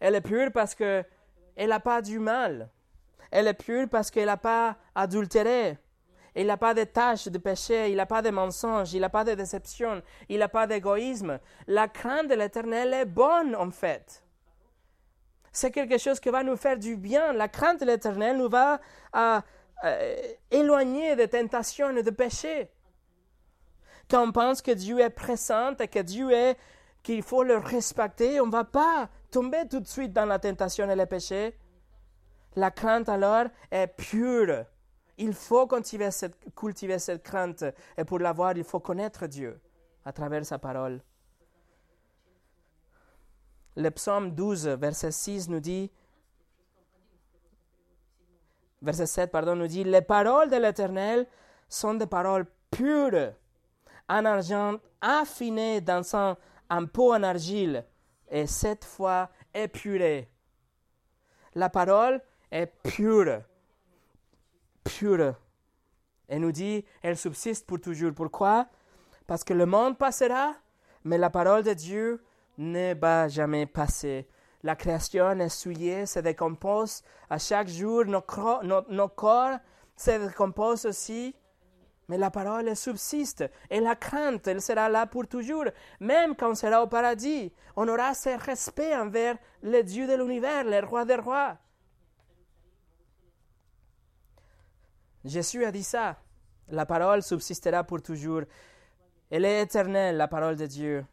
[0.00, 1.04] Elle est pure parce que
[1.56, 2.70] elle n'a pas du mal.
[3.30, 5.78] Elle est pure parce qu'elle n'a pas adultéré.
[6.34, 9.24] Il n'a pas de tâches de péché, il n'a pas de mensonges, il n'a pas
[9.24, 11.38] de déception, il n'a pas d'égoïsme.
[11.66, 14.22] La crainte de l'Éternel est bonne en fait.
[15.52, 17.34] C'est quelque chose qui va nous faire du bien.
[17.34, 18.80] La crainte de l'Éternel nous va
[19.12, 19.42] à,
[20.50, 22.70] éloigner des tentations et de péchés.
[24.12, 26.58] Quand on pense que Dieu est présent et que Dieu est,
[27.02, 30.90] qu'il faut le respecter, on ne va pas tomber tout de suite dans la tentation
[30.90, 31.58] et le péché.
[32.54, 34.66] La crainte alors est pure.
[35.16, 37.64] Il faut cultiver cette, cultiver cette crainte
[37.96, 39.58] et pour l'avoir, il faut connaître Dieu
[40.04, 41.00] à travers sa parole.
[43.76, 45.90] Le psaume 12, verset 6 nous dit,
[48.82, 51.26] verset 7, pardon, nous dit, les paroles de l'Éternel
[51.66, 53.32] sont des paroles pures,
[54.12, 57.84] en argent affiné dans un, pot en argile,
[58.30, 60.28] et cette fois épurée.
[61.54, 62.20] La parole
[62.50, 63.42] est pure,
[64.84, 65.34] pure.
[66.28, 68.12] Et nous dit, elle subsiste pour toujours.
[68.14, 68.66] Pourquoi?
[69.26, 70.54] Parce que le monde passera,
[71.04, 72.22] mais la parole de Dieu
[72.58, 74.28] ne va jamais passer.
[74.62, 77.02] La création est souillée, se décompose.
[77.28, 78.22] À chaque jour, nos,
[78.88, 79.58] nos corps
[79.96, 81.34] se décomposent aussi.
[82.12, 85.64] Mais la parole subsiste et la crainte, elle sera là pour toujours.
[85.98, 90.62] Même quand on sera au paradis, on aura ce respect envers le Dieu de l'univers,
[90.64, 91.56] le roi des rois.
[95.24, 96.18] Jésus a dit ça.
[96.68, 98.42] La parole subsistera pour toujours.
[99.30, 101.06] Elle est éternelle, la parole de Dieu.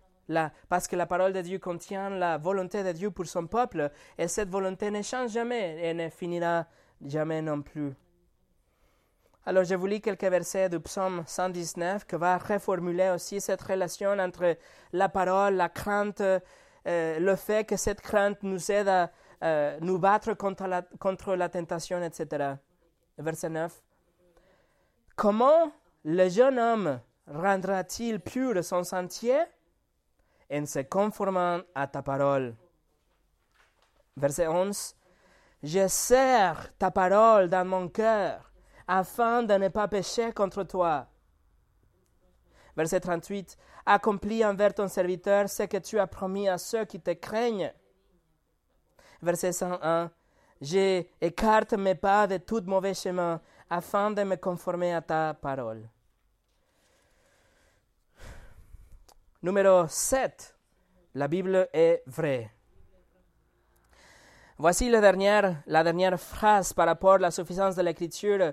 [0.68, 4.28] parce que la parole de Dieu contient la volonté de Dieu pour son peuple, et
[4.28, 6.66] cette volonté ne change jamais et ne finira
[7.02, 7.96] jamais non plus.
[9.46, 14.12] Alors je vous lis quelques versets du psaume 119 qui va reformuler aussi cette relation
[14.12, 14.58] entre
[14.92, 16.40] la parole, la crainte, euh,
[17.20, 21.48] le fait que cette crainte nous aide à euh, nous battre contre la, contre la
[21.48, 22.56] tentation, etc.
[23.18, 23.82] Verset 9.
[25.16, 25.72] Comment
[26.04, 29.40] le jeune homme rendra-t-il pur son sentier
[30.52, 32.56] en se conformant à ta parole?
[34.18, 34.96] Verset 11.
[35.64, 38.49] Je serre ta parole dans mon cœur
[38.90, 41.06] afin de ne pas pécher contre toi.
[42.76, 43.56] Verset 38.
[43.86, 47.72] Accomplis envers ton serviteur ce que tu as promis à ceux qui te craignent.
[49.22, 50.10] Verset 101.
[50.60, 55.88] J'écarte mes pas de tout mauvais chemin afin de me conformer à ta parole.
[59.44, 60.56] Numéro 7.
[61.14, 62.52] La Bible est vraie.
[64.62, 68.52] Voici la dernière, la dernière phrase par rapport à la suffisance de l'Écriture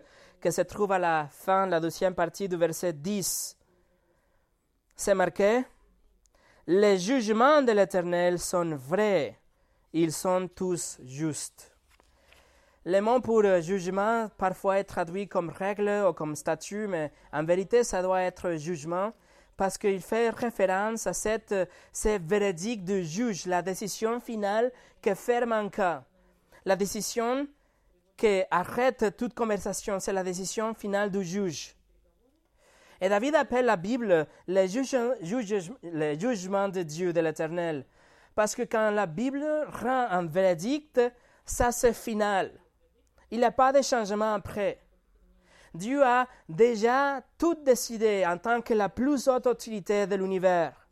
[0.53, 3.57] se trouve à la fin, la deuxième partie du verset 10.
[4.95, 5.65] C'est marqué
[6.67, 9.39] Les jugements de l'Éternel sont vrais,
[9.93, 11.73] ils sont tous justes.
[12.85, 17.45] Le mot pour euh, jugement parfois est traduit comme règle ou comme statut, mais en
[17.45, 19.13] vérité, ça doit être jugement
[19.57, 21.55] parce qu'il fait référence à cette,
[21.93, 24.71] ce véridique du juge, la décision finale
[25.03, 26.05] que ferme un cas.
[26.65, 27.49] La décision
[28.17, 31.77] qui arrête toute conversation, c'est la décision finale du juge.
[33.01, 35.09] Et David appelle la Bible le, jugement
[36.69, 37.85] de Dieu, de l'Éternel.
[38.35, 39.45] Parce que quand la Bible
[39.83, 41.01] rend un verdict,
[41.45, 42.53] ça c'est final.
[43.31, 44.81] Il n'y a pas de changement après.
[45.75, 50.89] Dieu a déjà tout décidé en tant que la plus haute autorité de l'univers.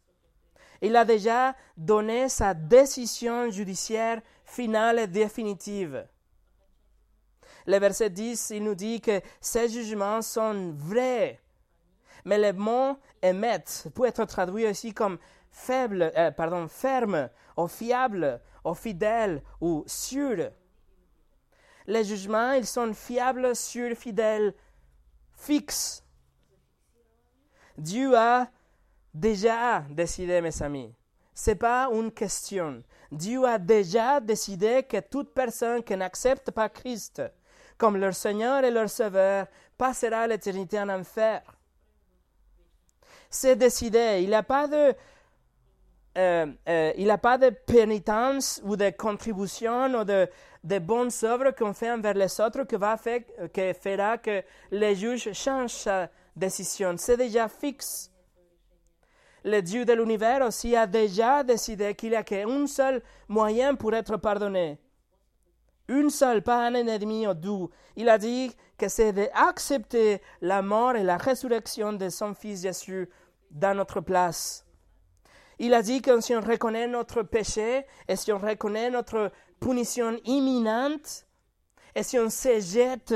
[0.82, 6.06] Il a déjà donné sa décision judiciaire finale et définitive.
[7.66, 11.40] Le verset 10, il nous dit que ces jugements sont vrais.
[12.24, 15.18] Mais le mot émettre peut être traduit aussi comme
[15.50, 20.50] faible, euh, pardon, ferme, ou fiable, ou fidèle, ou sûr
[21.86, 24.54] les jugements, ils sont fiables, sûrs, fidèles,
[25.32, 26.02] fixes.
[27.76, 28.48] Dieu a
[29.12, 30.94] déjà décidé, mes amis.
[31.34, 32.82] c'est pas une question.
[33.10, 37.22] Dieu a déjà décidé que toute personne qui n'accepte pas Christ
[37.78, 41.42] comme leur Seigneur et leur Sauveur passera l'éternité en enfer.
[43.28, 44.20] C'est décidé.
[44.22, 44.94] Il n'y a pas de
[46.16, 50.28] euh, euh, n'a pas de pénitence ou de contribution ou de,
[50.62, 52.76] de bonnes œuvres qu'on fait envers les autres qui,
[53.52, 56.94] qui fera que les juges changent sa décision.
[56.98, 58.12] C'est déjà fixe.
[59.42, 63.92] Le Dieu de l'univers aussi a déjà décidé qu'il n'y a qu'un seul moyen pour
[63.92, 64.78] être pardonné.
[65.88, 67.68] Une seule, pas un ennemi ou deux.
[67.96, 73.08] Il a dit que c'est d'accepter la mort et la résurrection de son Fils Jésus
[73.50, 74.64] dans notre place.
[75.58, 80.18] Il a dit que si on reconnaît notre péché et si on reconnaît notre punition
[80.24, 81.26] imminente
[81.94, 83.14] et si on se jette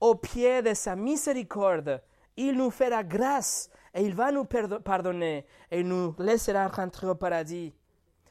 [0.00, 2.02] au pied de sa miséricorde,
[2.36, 7.74] il nous fera grâce et il va nous pardonner et nous laissera rentrer au paradis.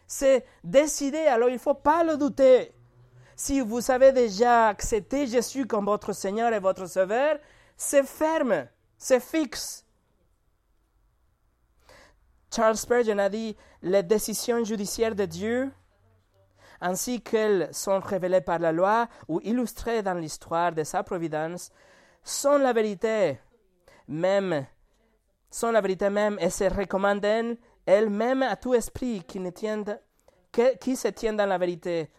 [0.06, 2.72] C'est décidé, alors il ne faut pas le douter.
[3.40, 7.38] Si vous avez déjà accepté Jésus comme votre Seigneur et votre Sauveur,
[7.78, 9.86] c'est ferme, c'est fixe.
[12.52, 15.72] Charles Spurgeon a dit les décisions judiciaires de Dieu,
[16.82, 21.72] ainsi qu'elles sont révélées par la loi ou illustrées dans l'histoire de sa providence,
[22.24, 23.38] sont la vérité
[24.08, 24.66] même,
[25.52, 29.52] sont la vérité même et se recommandent elles-mêmes à tout esprit qui, ne
[30.82, 32.10] qui se tient dans la vérité.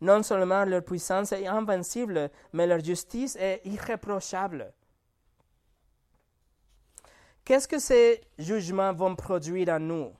[0.00, 4.72] Non seulement leur puissance est invincible, mais leur justice est irréprochable.
[7.44, 10.12] Qu'est-ce que ces jugements vont produire en nous?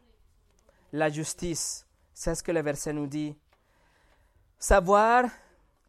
[0.92, 3.36] La justice, c'est ce que le verset nous dit.
[4.58, 5.24] Savoir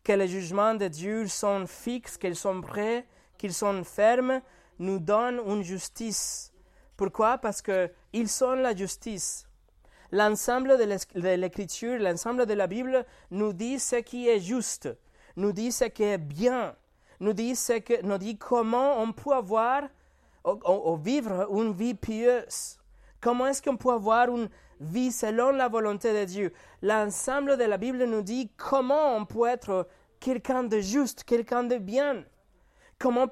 [0.03, 3.05] que les jugements de Dieu sont fixes, qu'ils sont prêts,
[3.37, 4.41] qu'ils sont fermes,
[4.79, 6.51] nous donne une justice.
[6.95, 7.37] Pourquoi?
[7.37, 9.46] Parce qu'ils sont la justice.
[10.11, 14.89] L'ensemble de l'Écriture, l'ensemble de la Bible nous dit ce qui est juste,
[15.35, 16.75] nous dit ce qui est bien,
[17.19, 19.83] nous dit, comment on peut avoir
[20.45, 22.77] ou, vivre une vie pieuse.
[23.19, 26.53] Comment est-ce qu'on peut avoir une vie selon la volonté de Dieu?
[26.81, 29.87] L'ensemble de la Bible nous dit comment on peut être
[30.19, 32.23] quelqu'un de juste, quelqu'un de bien.
[32.99, 33.27] Comment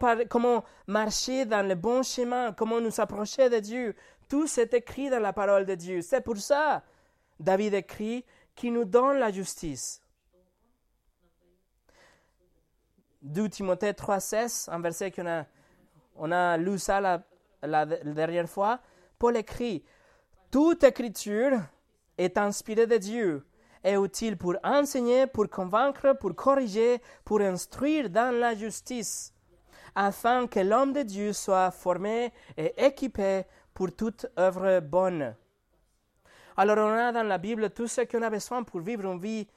[0.88, 3.96] marcher dans le bon chemin, comment nous approcher de Dieu?
[4.28, 6.02] Tout c'est écrit dans la parole de Dieu.
[6.02, 6.84] C'est pour ça,
[7.40, 10.02] David écrit, qui nous donne la justice.
[13.22, 15.46] 2 Timothée 3,16, un verset qu'on a
[16.16, 17.02] on a lu ça
[17.62, 18.80] la, dernière fois.
[19.20, 19.84] Paul écrit
[20.52, 21.60] Toute écriture
[22.18, 23.46] est inspirée de Dieu,
[23.84, 29.34] est utile pour enseigner, pour convaincre, pour corriger, pour instruire dans la justice,
[29.94, 33.44] afin que l'homme de Dieu soit formé et équipé
[33.76, 35.36] pour toute œuvre bonne.
[36.58, 39.48] Alors on a dans la Bible tout ce qu'on a besoin pour vivre une vie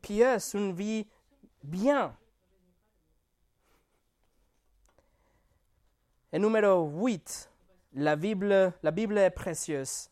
[0.00, 1.06] pieuse, une vie
[1.62, 2.16] bien.
[6.32, 7.50] Et numéro 8,
[7.94, 10.08] la Bible, la Bible est précieuse.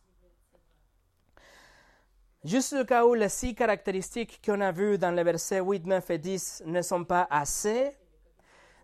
[2.44, 6.10] Juste au cas où les six caractéristiques qu'on a vues dans les versets 8, 9
[6.10, 7.96] et 10 ne sont pas assez,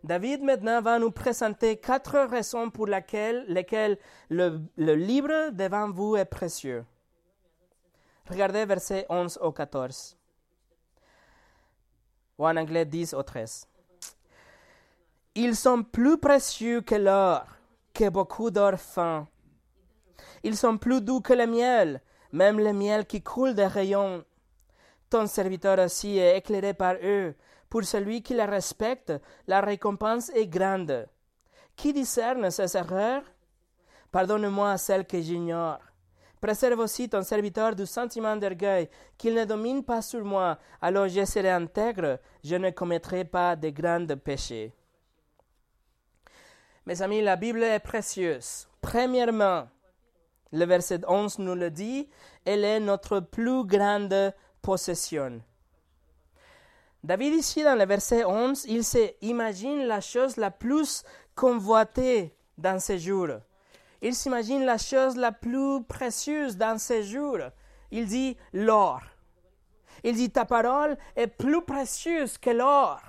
[0.05, 6.17] David maintenant va nous présenter quatre raisons pour lesquelles, lesquelles le, le livre devant vous
[6.17, 6.85] est précieux.
[8.29, 10.17] Regardez versets 11 au 14.
[12.39, 13.67] Ou en anglais 10 au 13.
[15.35, 17.47] Ils sont plus précieux que l'or,
[17.95, 19.27] que beaucoup d'or fin.
[20.43, 22.01] Ils sont plus doux que le miel,
[22.33, 24.25] même le miel qui coule des rayons.
[25.11, 27.35] Ton serviteur aussi est éclairé par eux.
[27.69, 29.13] Pour celui qui les respecte,
[29.47, 31.07] la récompense est grande.
[31.77, 33.23] Qui discerne ces erreurs?
[34.11, 35.79] Pardonne-moi celles que j'ignore.
[36.41, 41.25] Préserve aussi ton serviteur du sentiment d'orgueil, qu'il ne domine pas sur moi, alors je
[41.25, 44.73] serai intègre, je ne commettrai pas de grands péchés.
[46.87, 48.69] Mes amis, la Bible est précieuse.
[48.81, 49.69] Premièrement,
[50.53, 52.09] le verset 11 nous le dit,
[52.45, 55.43] elle est notre plus grande possession.
[57.05, 62.99] David ici, dans le verset 11, il s'imagine la chose la plus convoitée dans ces
[62.99, 63.39] jours.
[64.03, 67.39] Il s'imagine la chose la plus précieuse dans ces jours.
[67.91, 69.01] Il dit l'or.
[70.05, 73.01] Il dit ta parole est plus précieuse que l'or.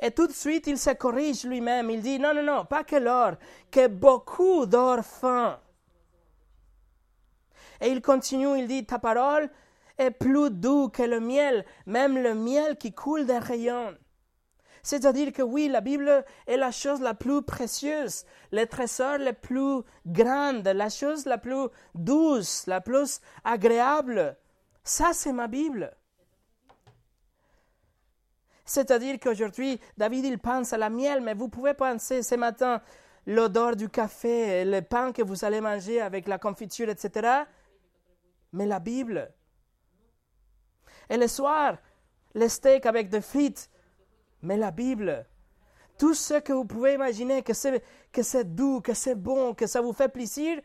[0.00, 1.90] Et tout de suite, il se corrige lui-même.
[1.90, 3.32] Il dit, non, non, non, pas que l'or,
[3.70, 5.58] que beaucoup d'or fin.
[7.80, 9.50] Et il continue, il dit, ta parole
[9.98, 13.96] est plus doux que le miel, même le miel qui coule des rayons.
[14.82, 19.82] C'est-à-dire que oui, la Bible est la chose la plus précieuse, le trésor le plus
[20.06, 24.36] grand, la chose la plus douce, la plus agréable.
[24.84, 25.94] Ça, c'est ma Bible.
[28.64, 32.80] C'est-à-dire qu'aujourd'hui, David, il pense à la miel, mais vous pouvez penser ce matin
[33.26, 37.44] l'odeur du café, le pain que vous allez manger avec la confiture, etc.
[38.52, 39.32] Mais la Bible.
[41.10, 41.76] Et le soir,
[42.34, 43.70] le steak avec des frites,
[44.42, 45.26] mais la Bible.
[45.98, 49.92] Tout ce que vous pouvez imaginer, que c'est, doux, que c'est bon, que ça vous
[49.92, 50.60] fait plaisir,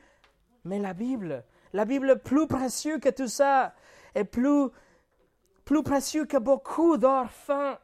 [0.64, 1.44] mais la Bible.
[1.74, 3.74] La Bible plus précieuse que tout ça,
[4.14, 4.70] et plus,
[5.66, 7.80] plus précieux que beaucoup d'or fin.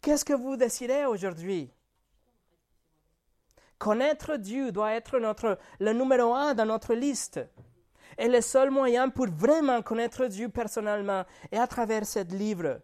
[0.00, 1.72] Qu'est-ce que vous désirez aujourd'hui?
[3.78, 7.40] Connaître Dieu doit être notre, le numéro un dans notre liste.
[8.18, 12.80] Et le seul moyen pour vraiment connaître Dieu personnellement est à travers ce livre.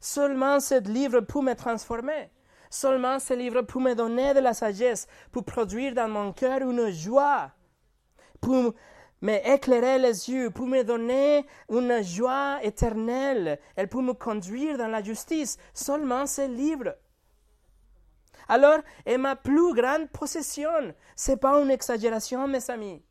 [0.00, 2.30] Seulement ce livre peut me transformer.
[2.70, 6.90] Seulement ce livre peut me donner de la sagesse, pour produire dans mon cœur une
[6.90, 7.50] joie,
[8.40, 8.74] pour
[9.20, 13.58] m'éclairer les yeux, pour me donner une joie éternelle.
[13.76, 15.58] Elle peut me conduire dans la justice.
[15.74, 16.96] Seulement ce livre.
[18.48, 23.02] Alors, et ma plus grande possession, c'est pas une exagération, mes amis.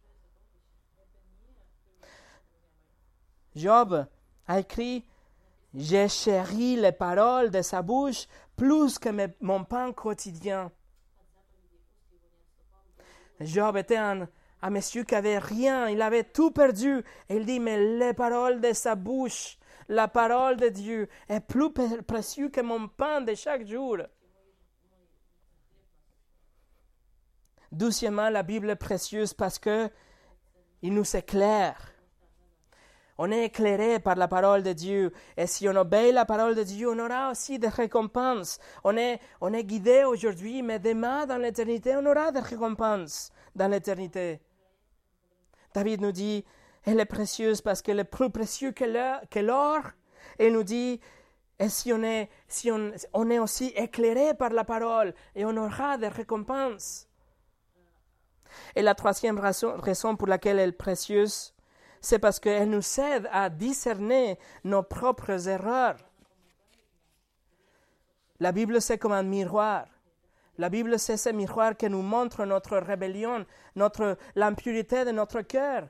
[3.56, 4.08] Job
[4.48, 5.06] a écrit
[5.74, 9.10] J'ai chéri les paroles de sa bouche plus que
[9.42, 10.72] mon pain quotidien.
[13.40, 14.28] Job était un,
[14.70, 17.04] monsieur qui avait rien, il avait tout perdu.
[17.30, 19.58] Et il dit Mais les paroles de sa bouche,
[19.90, 23.98] la parole de Dieu est plus précieuse que mon pain de chaque jour.
[27.72, 29.90] Doucement, la Bible est précieuse parce que
[30.82, 31.91] il nous éclaire.
[33.18, 35.12] On est éclairé par la parole de Dieu.
[35.38, 38.60] Et si on obéit la parole de Dieu, on aura aussi des récompenses.
[38.84, 43.68] On est, on est guidé aujourd'hui, mais demain, dans l'éternité, on aura des récompenses dans
[43.68, 44.40] l'éternité.
[45.74, 46.46] David nous dit,
[46.84, 49.82] elle est précieuse parce qu'elle est plus précieuse que l'or.
[50.40, 51.00] Et il nous dit,
[51.60, 55.56] et si on est, si on, on est aussi éclairé par la parole, et on
[55.58, 57.08] aura des récompenses.
[58.76, 61.54] Et la troisième raison, raison pour laquelle elle est précieuse,
[62.02, 65.98] c'est parce qu'elle nous aide à discerner nos propres erreurs.
[68.40, 69.86] La Bible, c'est comme un miroir.
[70.58, 73.46] La Bible, c'est ce miroir qui nous montre notre rébellion,
[73.76, 75.88] notre, l'impurité de notre cœur,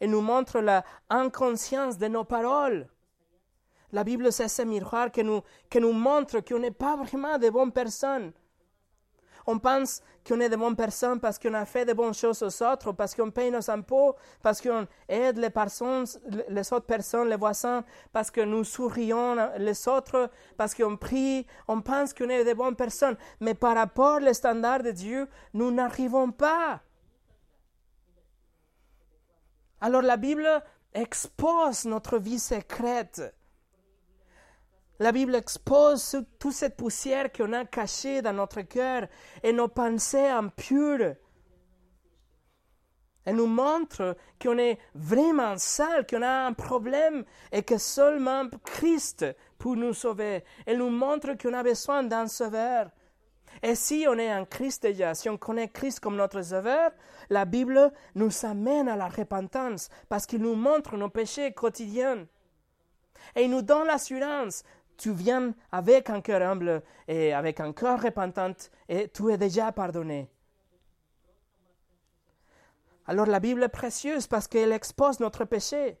[0.00, 2.88] et nous montre la inconscience de nos paroles.
[3.92, 5.40] La Bible, c'est ce miroir qui nous,
[5.70, 8.32] qui nous montre qu'on n'est pas vraiment de bonnes personnes,
[9.46, 12.62] on pense qu'on est de bonnes personnes parce qu'on a fait de bonnes choses aux
[12.62, 16.06] autres, parce qu'on paye nos impôts, parce qu'on aide les personnes,
[16.48, 21.46] les autres personnes, les voisins, parce que nous sourions les autres, parce qu'on prie.
[21.68, 23.16] On pense qu'on est de bonnes personnes.
[23.40, 26.80] Mais par rapport aux standards de Dieu, nous n'arrivons pas.
[29.80, 30.48] Alors la Bible
[30.94, 33.34] expose notre vie secrète
[35.00, 39.08] la Bible expose toute cette poussière qu'on a cachée dans notre cœur
[39.42, 41.14] et nos pensées impures.
[43.24, 49.24] Elle nous montre qu'on est vraiment sale, qu'on a un problème et que seulement Christ
[49.58, 50.44] peut nous sauver.
[50.66, 52.90] Elle nous montre qu'on a besoin d'un sauveur.
[53.62, 56.90] Et si on est en Christ déjà, si on connaît Christ comme notre sauveur,
[57.30, 62.26] la Bible nous amène à la repentance parce qu'il nous montre nos péchés quotidiens.
[63.36, 64.64] Et il nous donne l'assurance
[64.96, 68.54] tu viens avec un cœur humble et avec un cœur repentant
[68.88, 70.30] et tu es déjà pardonné.
[73.06, 75.98] Alors la Bible est précieuse parce qu'elle expose notre péché.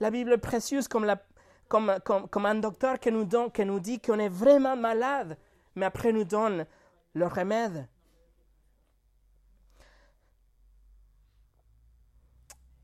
[0.00, 5.38] La Bible est précieuse comme, un docteur qui nous dit qu'on est vraiment malade,
[5.74, 6.66] mais après nous donne
[7.14, 7.88] le remède.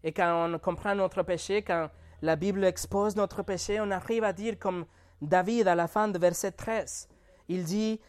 [0.05, 1.91] Et quand on comprend notre péché, quand
[2.23, 4.87] la Bible expose notre péché, on arrive à dire comme
[5.21, 7.09] David, à la fin de verset 13,
[7.49, 8.01] il dit,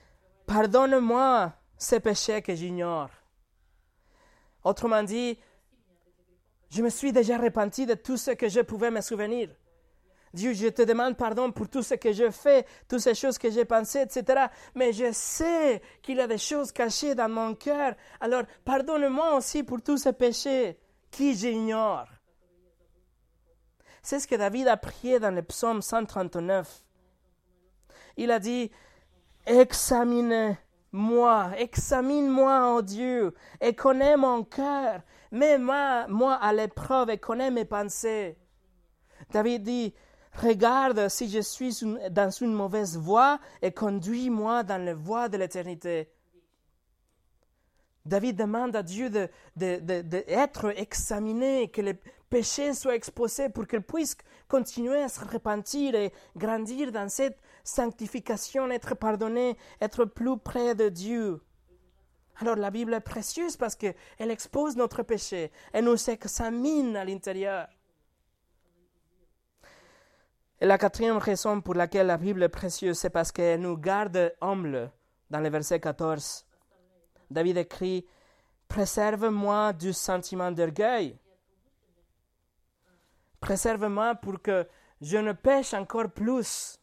[0.45, 3.09] Pardonne-moi ces péchés que j'ignore.
[4.63, 5.37] Autrement dit,
[6.69, 9.49] je me suis déjà repenti de tout ce que je pouvais me souvenir.
[10.33, 13.49] Dieu, je te demande pardon pour tout ce que je fais, toutes ces choses que
[13.49, 14.45] j'ai pensées, etc.
[14.75, 17.95] Mais je sais qu'il y a des choses cachées dans mon cœur.
[18.19, 20.77] Alors, pardonne-moi aussi pour tous ces péchés
[21.09, 22.07] qui j'ignore.
[24.03, 26.83] C'est ce que David a prié dans le psaume 139
[28.19, 28.69] il a dit,
[29.45, 30.57] examine-moi,
[31.57, 35.01] examine-moi, oh Dieu, et connais mon cœur,
[35.31, 38.37] mets-moi moi à l'épreuve et connais mes pensées.
[39.31, 39.93] David dit,
[40.33, 41.79] Regarde si je suis
[42.11, 46.11] dans une mauvaise voie et conduis-moi dans la voie de l'éternité.
[48.05, 51.95] David demande à Dieu d'être de, examiné, que les
[52.29, 54.15] péchés soient exposés pour qu'il puisse
[54.47, 60.89] continuer à se repentir et grandir dans cette sanctification, être pardonné, être plus près de
[60.89, 61.41] Dieu.
[62.37, 67.67] Alors la Bible est précieuse parce qu'elle expose notre péché, elle nous examine à l'intérieur.
[70.61, 74.33] Et la quatrième raison pour laquelle la Bible est précieuse, c'est parce qu'elle nous garde
[74.41, 74.91] humbles
[75.29, 76.45] dans le verset 14.
[77.31, 78.05] David écrit
[78.67, 81.17] Préserve-moi du sentiment d'orgueil.
[83.39, 84.67] Préserve-moi pour que
[85.01, 86.77] je ne pêche encore plus.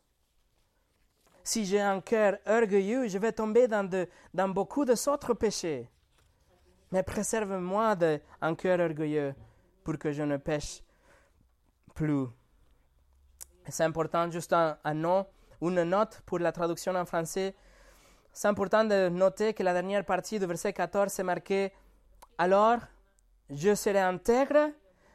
[1.47, 4.85] Si j'ai un cœur orgueilleux, je vais tomber dans, de, dans beaucoup
[5.39, 5.89] péchés.
[6.91, 9.33] Mais préserve-moi d'un cœur orgueilleux
[9.85, 10.83] pour que je ne pêche
[11.95, 12.27] plus.
[13.69, 15.25] C'est important, juste un, un nom,
[15.63, 17.55] une note pour la traduction en français.
[18.33, 21.73] C'est important de noter que la dernière partie du verset 14 est marquée
[22.39, 22.81] Alors,
[23.51, 24.73] je serai intègre,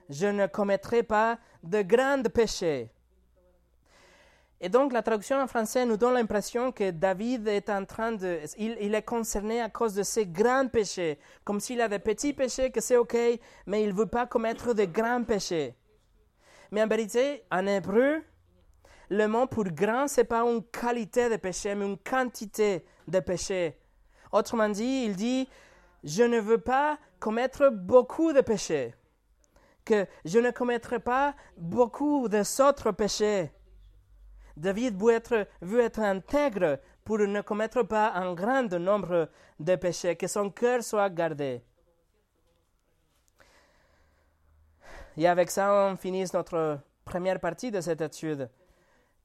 [0.08, 2.90] je ne commettrai pas de grands péchés.
[4.64, 8.42] Et donc la traduction en français nous donne l'impression que David est en train de...
[8.60, 12.70] Il, est concerné à cause de ses grands péchés, comme s'il a des petits péchés,
[12.70, 13.18] que c'est OK,
[13.66, 15.74] mais il ne veut pas commettre de grands péchés.
[16.70, 18.22] Mais en vérité, en hébreu,
[19.10, 23.20] le mot pour grand, ce n'est pas une qualité de péché, mais une quantité de
[23.20, 23.80] péché.
[24.32, 25.50] Autrement dit, il dit,
[26.04, 28.94] je ne veux pas commettre beaucoup de péchés,
[29.86, 33.52] que je ne commettrai pas beaucoup d'autres péchés.
[34.58, 39.30] David veut être, intègre pour ne commettre pas un grand nombre
[39.60, 41.62] de péchés, que son cœur soit gardé.
[45.18, 48.50] Et avec ça, on finit notre première partie de cette étude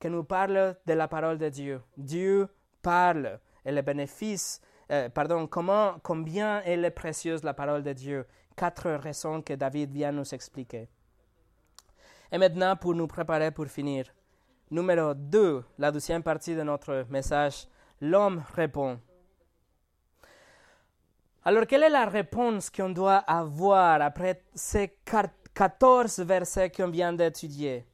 [0.00, 1.80] qui nous parle de la parole de Dieu.
[1.96, 2.48] Dieu
[2.82, 4.60] parle et le bénéfice,
[4.90, 8.26] euh, pardon, comment, combien elle est précieuse la parole de Dieu.
[8.56, 10.88] Quatre raisons que David vient nous expliquer.
[12.32, 14.06] Et maintenant, pour nous préparer pour finir,
[14.70, 17.66] numéro 2, la deuxième partie de notre message,
[18.00, 19.00] l'homme répond.
[21.44, 24.96] Alors, quelle est la réponse qu'on doit avoir après ces
[25.54, 27.86] 14 versets qu'on vient d'étudier?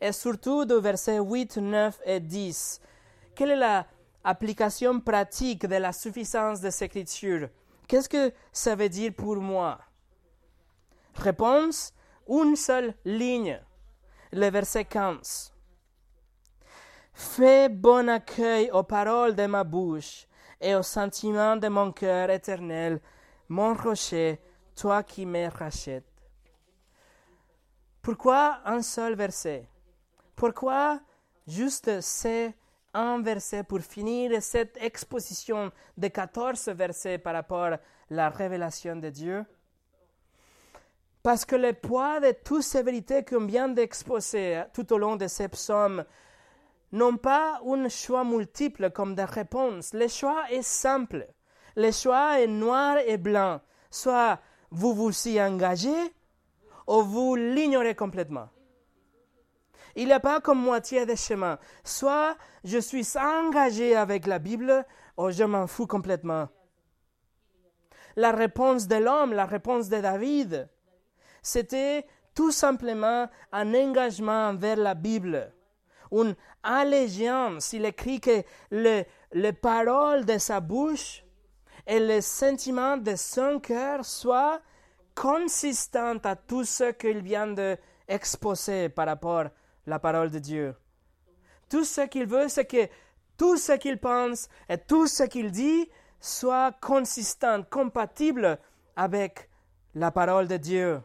[0.00, 2.80] et surtout de versets 8, 9 et 10.
[3.34, 3.84] Quelle est
[4.24, 7.48] l'application pratique de la suffisance des Écritures?
[7.88, 9.78] Qu'est-ce que ça veut dire pour moi?
[11.14, 11.94] Réponse,
[12.28, 13.60] une seule ligne,
[14.32, 15.52] le verset 15.
[17.18, 20.26] Fais bon accueil aux paroles de ma bouche
[20.60, 23.00] et aux sentiments de mon cœur éternel,
[23.48, 24.38] mon rocher,
[24.74, 26.04] toi qui me rachètes.
[28.02, 29.66] Pourquoi un seul verset?
[30.34, 31.00] Pourquoi
[31.46, 32.54] juste ces
[32.92, 39.08] un verset pour finir cette exposition de 14 versets par rapport à la révélation de
[39.08, 39.42] Dieu?
[41.22, 45.26] Parce que le poids de toutes ces vérités qu'on vient d'exposer tout au long de
[45.26, 46.04] ces psaumes
[46.96, 49.92] n'ont pas un choix multiple comme des réponses.
[49.92, 51.26] Le choix est simple.
[51.76, 53.60] Le choix est noir et blanc.
[53.90, 54.40] Soit
[54.70, 56.14] vous vous y engagez
[56.86, 58.48] ou vous l'ignorez complètement.
[59.94, 61.58] Il n'y a pas comme moitié de chemin.
[61.82, 64.84] Soit je suis engagé avec la Bible,
[65.16, 66.48] ou je m'en fous complètement.
[68.14, 70.68] La réponse de l'homme, la réponse de David,
[71.42, 75.52] c'était tout simplement un engagement envers la Bible,
[76.12, 77.72] une allégeance.
[77.72, 81.24] Il écrit que les paroles de sa bouche
[81.86, 84.60] et les sentiments de son cœur soient
[85.14, 89.44] consistants à tout ce qu'il vient d'exposer par rapport
[89.86, 90.74] la parole de Dieu.
[91.68, 92.88] Tout ce qu'il veut, c'est que
[93.36, 95.88] tout ce qu'il pense et tout ce qu'il dit
[96.20, 98.58] soit consistant, compatible
[98.94, 99.48] avec
[99.94, 101.00] la parole de Dieu.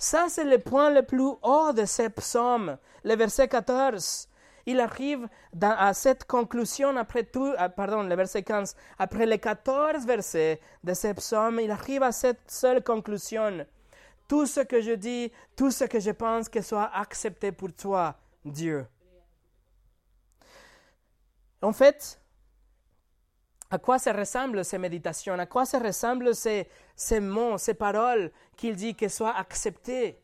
[0.00, 4.28] Ça, c'est le point le plus haut de ce psaume, le verset 14.
[4.64, 5.28] Il arrive
[5.60, 10.94] à cette conclusion après tout, ah, pardon, le verset 15, après les 14 versets de
[10.94, 13.66] ce psaume, il arrive à cette seule conclusion
[14.26, 18.16] tout ce que je dis, tout ce que je pense, que soit accepté pour toi,
[18.42, 18.86] Dieu.
[21.60, 22.18] En fait,
[23.72, 25.38] à quoi ça ressemble ces méditations?
[25.38, 26.68] À quoi ça ressemble ces,
[27.00, 30.20] ces mots, ces paroles qu'il dit que soient acceptées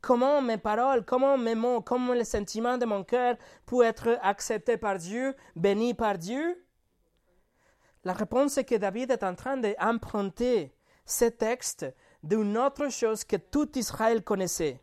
[0.00, 3.36] Comment mes paroles, comment mes mots, comment les sentiments de mon cœur
[3.66, 6.64] peuvent être acceptés par Dieu, bénis par Dieu?
[8.04, 10.72] La réponse est que David est en train d'emprunter
[11.04, 11.84] ces textes
[12.22, 14.80] d'une autre chose que tout Israël connaissait.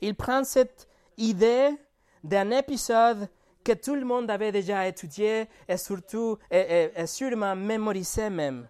[0.00, 0.88] Il prend cette
[1.18, 1.76] idée
[2.24, 3.28] d'un épisode
[3.64, 8.66] que tout le monde avait déjà étudié et surtout, et, et sûrement mémorisé même.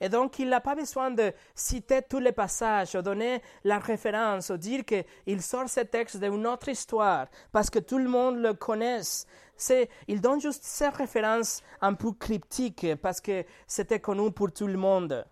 [0.00, 4.50] Et donc, il n'a pas besoin de citer tous les passages, ou donner la référence,
[4.50, 8.54] ou dire qu'il sort ce texte d'une autre histoire, parce que tout le monde le
[8.54, 9.00] connaît.
[10.06, 14.76] il donne juste ces références un peu cryptiques, parce que c'était connu pour tout le
[14.76, 15.26] monde.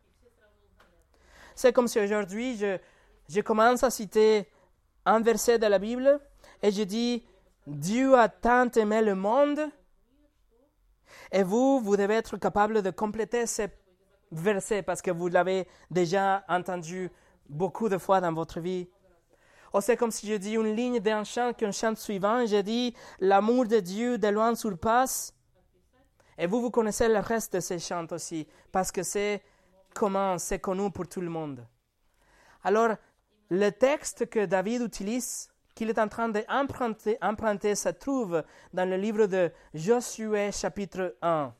[1.54, 2.78] C'est comme si aujourd'hui, je,
[3.28, 4.48] je commence à citer
[5.04, 6.20] un verset de la Bible,
[6.60, 7.24] et je dis,
[7.68, 9.60] Dieu a tant aimé le monde,
[11.30, 13.68] et vous, vous devez être capable de compléter ces
[14.32, 17.10] verset parce que vous l'avez déjà entendu
[17.48, 18.88] beaucoup de fois dans votre vie.
[19.74, 22.94] Ou c'est comme si je dis une ligne d'un chant qu'un chant suivant, je dis
[23.20, 25.34] l'amour de Dieu de loin surpasse.
[26.38, 29.42] Et vous, vous connaissez le reste de ces chants aussi, parce que c'est
[29.94, 31.66] comment, c'est connu pour tout le monde.
[32.62, 32.96] Alors,
[33.48, 38.96] le texte que David utilise, qu'il est en train d'emprunter, emprunter, se trouve dans le
[38.96, 41.54] livre de Josué chapitre 1.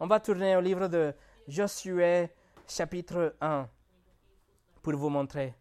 [0.00, 1.14] On va tourner au livre de
[1.46, 2.30] Josué
[2.66, 3.68] chapitre 1
[4.82, 5.54] pour vous montrer.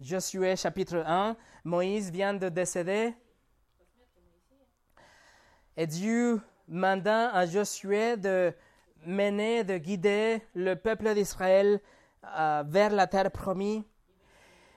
[0.00, 3.14] Josué chapitre 1, Moïse vient de décéder.
[5.78, 8.52] Et Dieu manda à Josué de
[9.06, 11.80] mener, de guider le peuple d'Israël
[12.24, 13.82] euh, vers la terre promise.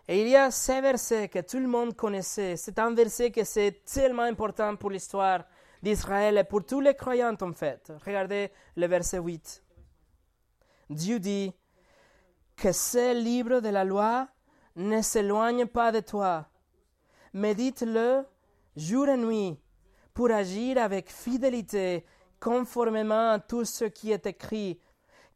[0.08, 2.58] Et il y a ces versets que tout le monde connaissait.
[2.58, 5.44] C'est un verset que c'est tellement important pour l'histoire
[5.84, 7.92] d'Israël et pour tous les croyants en fait.
[8.06, 9.64] Regardez le verset 8.
[10.90, 11.54] Dieu dit
[12.56, 14.28] que ce livre de la loi
[14.76, 16.48] ne s'éloigne pas de toi.
[17.34, 18.26] Médite-le
[18.76, 19.60] jour et nuit
[20.14, 22.06] pour agir avec fidélité
[22.40, 24.80] conformément à tout ce qui est écrit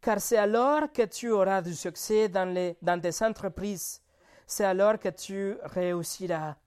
[0.04, 4.02] car c'est alors que tu auras du succès dans, les, dans tes entreprises.
[4.46, 6.58] C'est alors que tu réussiras.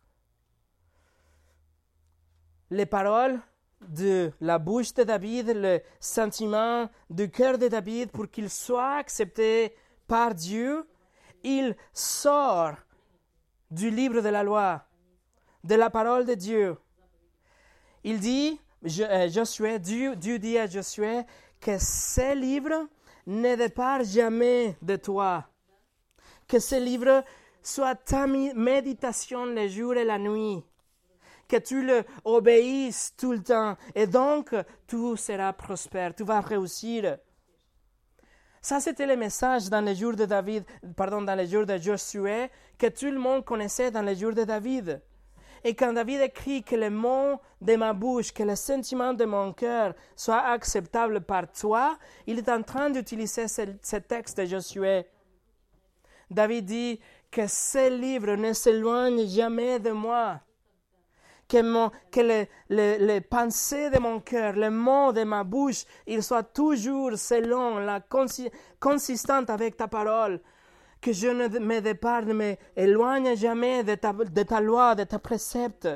[2.71, 3.39] Les paroles
[3.87, 9.77] de la bouche de David, le sentiment du cœur de David pour qu'il soit accepté
[10.07, 10.89] par Dieu,
[11.45, 12.77] il sort
[13.71, 14.83] du livre de la loi,
[15.63, 16.79] de la parole de Dieu.
[18.03, 21.25] Il dit, euh, Josué, Dieu, Dieu dit à Josué
[21.61, 22.89] que ces livres
[23.27, 25.45] ne départ jamais de toi.
[26.49, 27.25] Que ce livre
[27.63, 30.63] soit ta méditation le jour et la nuit.
[31.49, 33.77] Que tu le obéisses tout le temps.
[33.95, 34.55] Et donc,
[34.87, 36.15] tout sera prospère.
[36.15, 37.19] Tu vas réussir.
[38.61, 40.65] Ça, c'était le message dans les jours de David,
[40.97, 44.43] pardon, dans les jours de Josué, que tout le monde connaissait dans les jours de
[44.43, 45.01] David.
[45.67, 49.53] Et quand David écrit que les mots de ma bouche, que le sentiment de mon
[49.53, 51.99] cœur soit acceptable par toi,
[52.29, 55.07] il est en train d'utiliser ce, texte de Josué.
[56.31, 57.01] David dit
[57.33, 60.39] que ce livre ne s'éloigne jamais de moi,
[61.49, 67.81] que les pensées de mon cœur, les mots de ma bouche, ils soient toujours selon
[67.81, 68.01] la
[68.79, 70.41] consistante avec ta parole,
[71.01, 75.89] que je ne me départ, ne m'éloigne jamais de ta, loi, de ta précepte.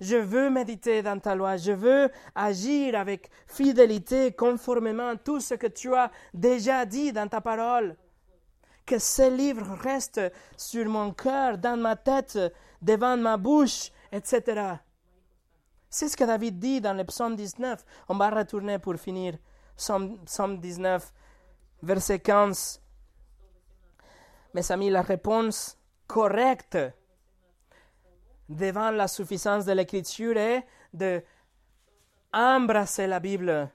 [0.00, 5.54] Je veux méditer dans ta loi, je veux agir avec fidélité conformément à tout ce
[5.54, 7.96] que tu as déjà dit dans ta parole.
[8.84, 10.20] Que ce livre reste
[10.56, 12.38] sur mon cœur, dans ma tête,
[12.82, 14.74] devant ma bouche, etc.
[15.88, 17.84] C'est ce que David dit dans le psaume 19.
[18.08, 19.38] On va retourner pour finir.
[19.76, 21.12] Psaume 19,
[21.82, 22.80] verset 15
[24.56, 25.76] mes amis, la réponse
[26.06, 26.78] correcte
[28.48, 31.22] devant la suffisance de l'écriture est de
[32.32, 33.70] embrasser la Bible.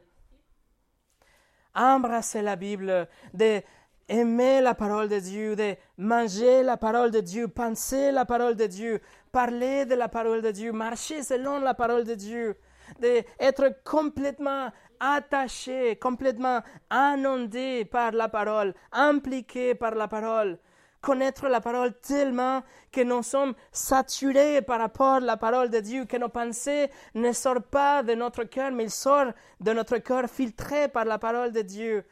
[1.75, 3.61] Embrasser la Bible, de
[4.09, 8.65] aimer la parole de Dieu, de manger la parole de Dieu, penser la parole de
[8.65, 9.01] Dieu,
[9.31, 12.57] parler de la parole de Dieu, marcher selon la parole de Dieu,
[12.99, 16.61] d'être complètement attaché, complètement
[16.91, 20.57] inondé par la parole, impliqué par la parole,
[21.01, 26.05] connaître la parole tellement que nous sommes saturés par rapport à la parole de Dieu,
[26.05, 30.29] que nos pensées ne sortent pas de notre cœur, mais ils sortent de notre cœur
[30.29, 32.05] filtrés par la parole de Dieu.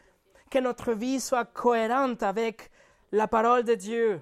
[0.50, 2.72] Que notre vie soit cohérente avec
[3.12, 4.22] la parole de Dieu,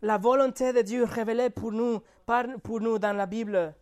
[0.00, 2.00] la volonté de Dieu révélée pour nous,
[2.62, 3.74] pour nous dans la Bible.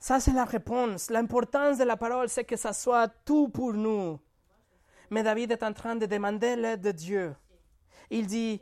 [0.00, 1.10] Ça, c'est la réponse.
[1.10, 4.18] L'importance de la parole, c'est que ça soit tout pour nous.
[5.10, 7.34] Mais David est en train de demander l'aide de Dieu.
[8.10, 8.60] Il dit,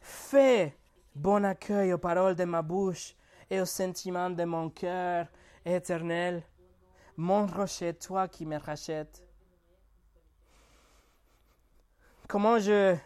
[0.00, 0.76] fais
[1.14, 3.16] bon accueil aux paroles de ma bouche
[3.48, 5.26] et aux sentiments de mon cœur
[5.64, 6.42] éternel.
[7.16, 9.22] mon rocher, toi qui me rachètes.
[12.28, 12.96] Comment je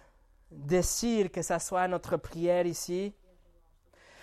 [0.50, 3.14] désire que ça soit notre prière ici?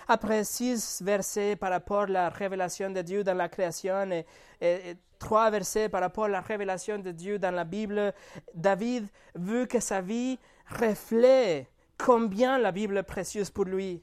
[0.08, 5.50] Après six versets par rapport à la révélation de Dieu dans la création et, trois
[5.52, 8.14] versets par rapport à la révélation de Dieu dans la Bible,
[8.54, 14.01] David veut que sa vie reflète combien la Bible est précieuse pour lui.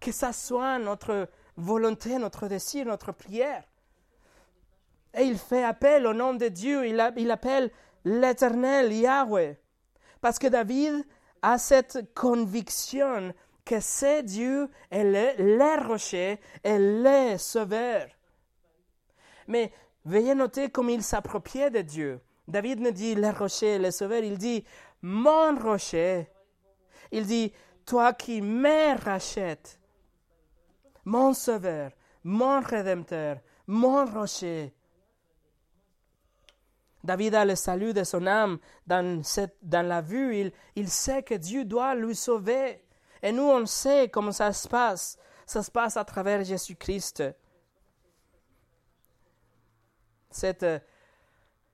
[0.00, 3.64] Que ça soit notre volonté, notre désir, notre prière.
[5.14, 7.70] Et il fait appel au nom de Dieu, il, il appelle
[8.04, 9.58] l'Éternel Yahweh.
[10.20, 11.04] Parce que David
[11.42, 13.32] a cette conviction
[13.64, 18.06] que c'est Dieu et le, rocher et le sauveur.
[19.46, 19.72] Mais
[20.04, 22.20] veuillez noter comme il s'appropriait de Dieu.
[22.48, 24.64] David ne dit le rocher, le sauveur, il dit
[25.02, 26.28] mon rocher.
[27.10, 27.52] Il dit
[27.84, 29.80] toi qui me rachètes,
[31.04, 31.92] mon sauveur,
[32.24, 34.74] mon rédempteur, mon rocher.
[37.02, 40.36] David a le salut de son âme dans, cette, dans la vue.
[40.36, 42.84] Il, il sait que Dieu doit lui sauver.
[43.22, 45.16] Et nous, on sait comment ça se passe.
[45.46, 47.24] Ça se passe à travers Jésus-Christ.
[50.30, 50.66] Cette,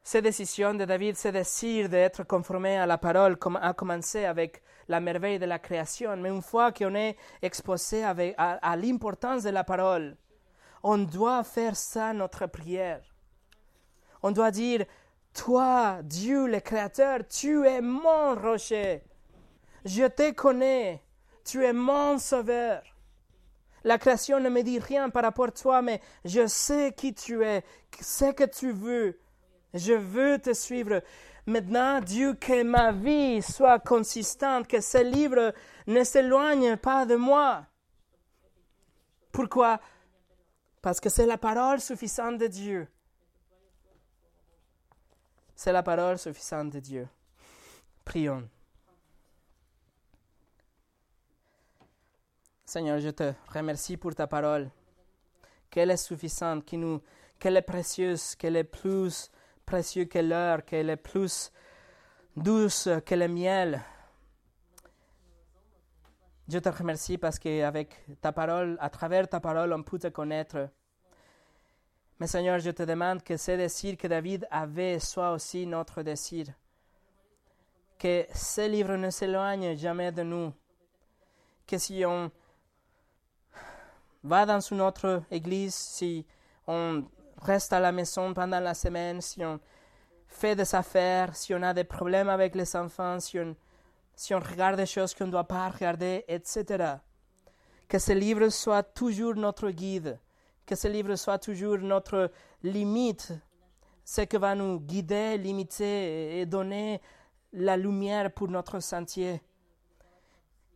[0.07, 5.01] cette décision de David, ce désir d'être conformé à la parole, a commencé avec la
[5.01, 6.15] merveille de la création.
[6.19, 10.17] Mais une fois qu'on est exposé à, à l'importance de la parole,
[10.83, 13.01] on doit faire ça notre prière.
[14.23, 14.85] On doit dire,
[15.33, 19.03] toi, Dieu le Créateur, tu es mon rocher.
[19.87, 21.03] Je te connais.
[21.45, 22.83] Tu es mon sauveur.
[23.85, 27.43] La création ne me dit rien par rapport à toi, mais je sais qui tu
[27.43, 27.65] es,
[28.01, 29.19] ce que tu veux.
[29.75, 31.03] Je veux te suivre.
[31.47, 35.53] Maintenant, Dieu, que ma vie soit consistante, que ce livre
[35.87, 37.67] ne s'éloigne pas de moi.
[39.31, 39.81] Pourquoi?
[40.81, 42.89] Parce que c'est la parole suffisante de Dieu.
[45.57, 47.09] C'est la parole suffisante de Dieu.
[48.05, 48.49] Prions.
[52.65, 54.71] Seigneur, je te remercie pour ta parole,
[55.71, 59.31] qu'elle est suffisante, qu'elle est précieuse, qu'elle est plus
[59.65, 61.53] précieuse que l'heure, qu'elle est plus
[62.37, 63.83] douce que le miel.
[66.49, 70.69] Je te remercie parce qu'avec ta parole, à travers ta parole, on peut te connaître.
[72.21, 76.47] Mais Seigneur, je te demande que ce désir que David avait soit aussi notre désir.
[77.99, 80.53] Que ce livre ne s'éloigne jamais de nous.
[81.67, 82.31] Que si on
[84.23, 86.27] va dans une autre église, si
[86.67, 87.05] on
[87.45, 89.61] reste à la maison pendant la semaine, si on
[90.27, 93.55] fait des affaires, si on a des problèmes avec les enfants, si on,
[94.17, 96.97] si on regarde des choses qu'on ne doit pas regarder, etc.
[97.89, 100.19] Que ce livre soit toujours notre guide
[100.67, 102.31] que ce livre soit toujours notre
[102.63, 103.33] limite,
[104.05, 107.01] ce qui va nous guider, limiter et donner
[107.53, 109.43] la lumière pour notre sentier.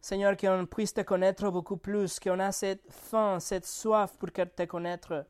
[0.00, 4.64] Seigneur, qu'on puisse te connaître beaucoup plus, qu'on a cette faim, cette soif pour te
[4.64, 5.26] connaître.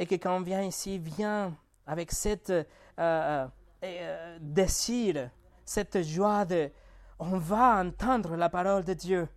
[0.00, 1.54] Et que quand on vient ici, vient
[1.86, 2.64] avec cette euh,
[2.98, 3.46] euh,
[3.84, 5.30] euh, désir,
[5.62, 6.70] cette joie de
[7.18, 9.28] on va entendre la parole de Dieu.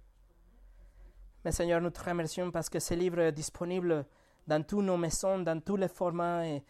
[1.44, 4.06] Mais Seigneur, nous te remercions parce que ce livre est disponible
[4.48, 6.48] dans toutes nos maisons, dans tous les formats.
[6.48, 6.64] Et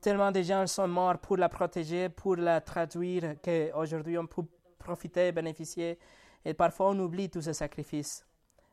[0.00, 4.46] tellement de gens sont morts pour la protéger, pour la traduire, qu'aujourd'hui on peut
[4.78, 5.98] profiter, bénéficier.
[6.42, 8.24] Et parfois on oublie tous ces sacrifices.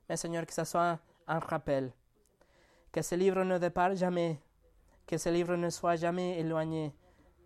[0.08, 1.92] Mais Seigneur, que ce soit un rappel.
[2.92, 4.39] Que ce livre ne départ jamais.
[5.08, 6.94] Que ce livre ne soit jamais éloigné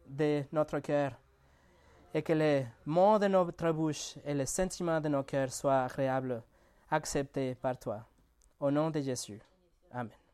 [0.08, 1.12] de notre cœur.
[2.14, 6.42] Et que les mots de notre bouche et les sentiments de nos cœurs soient agréables
[6.90, 8.06] accepté par toi.
[8.60, 9.42] Au nom de Jésus.
[9.92, 10.25] Amén.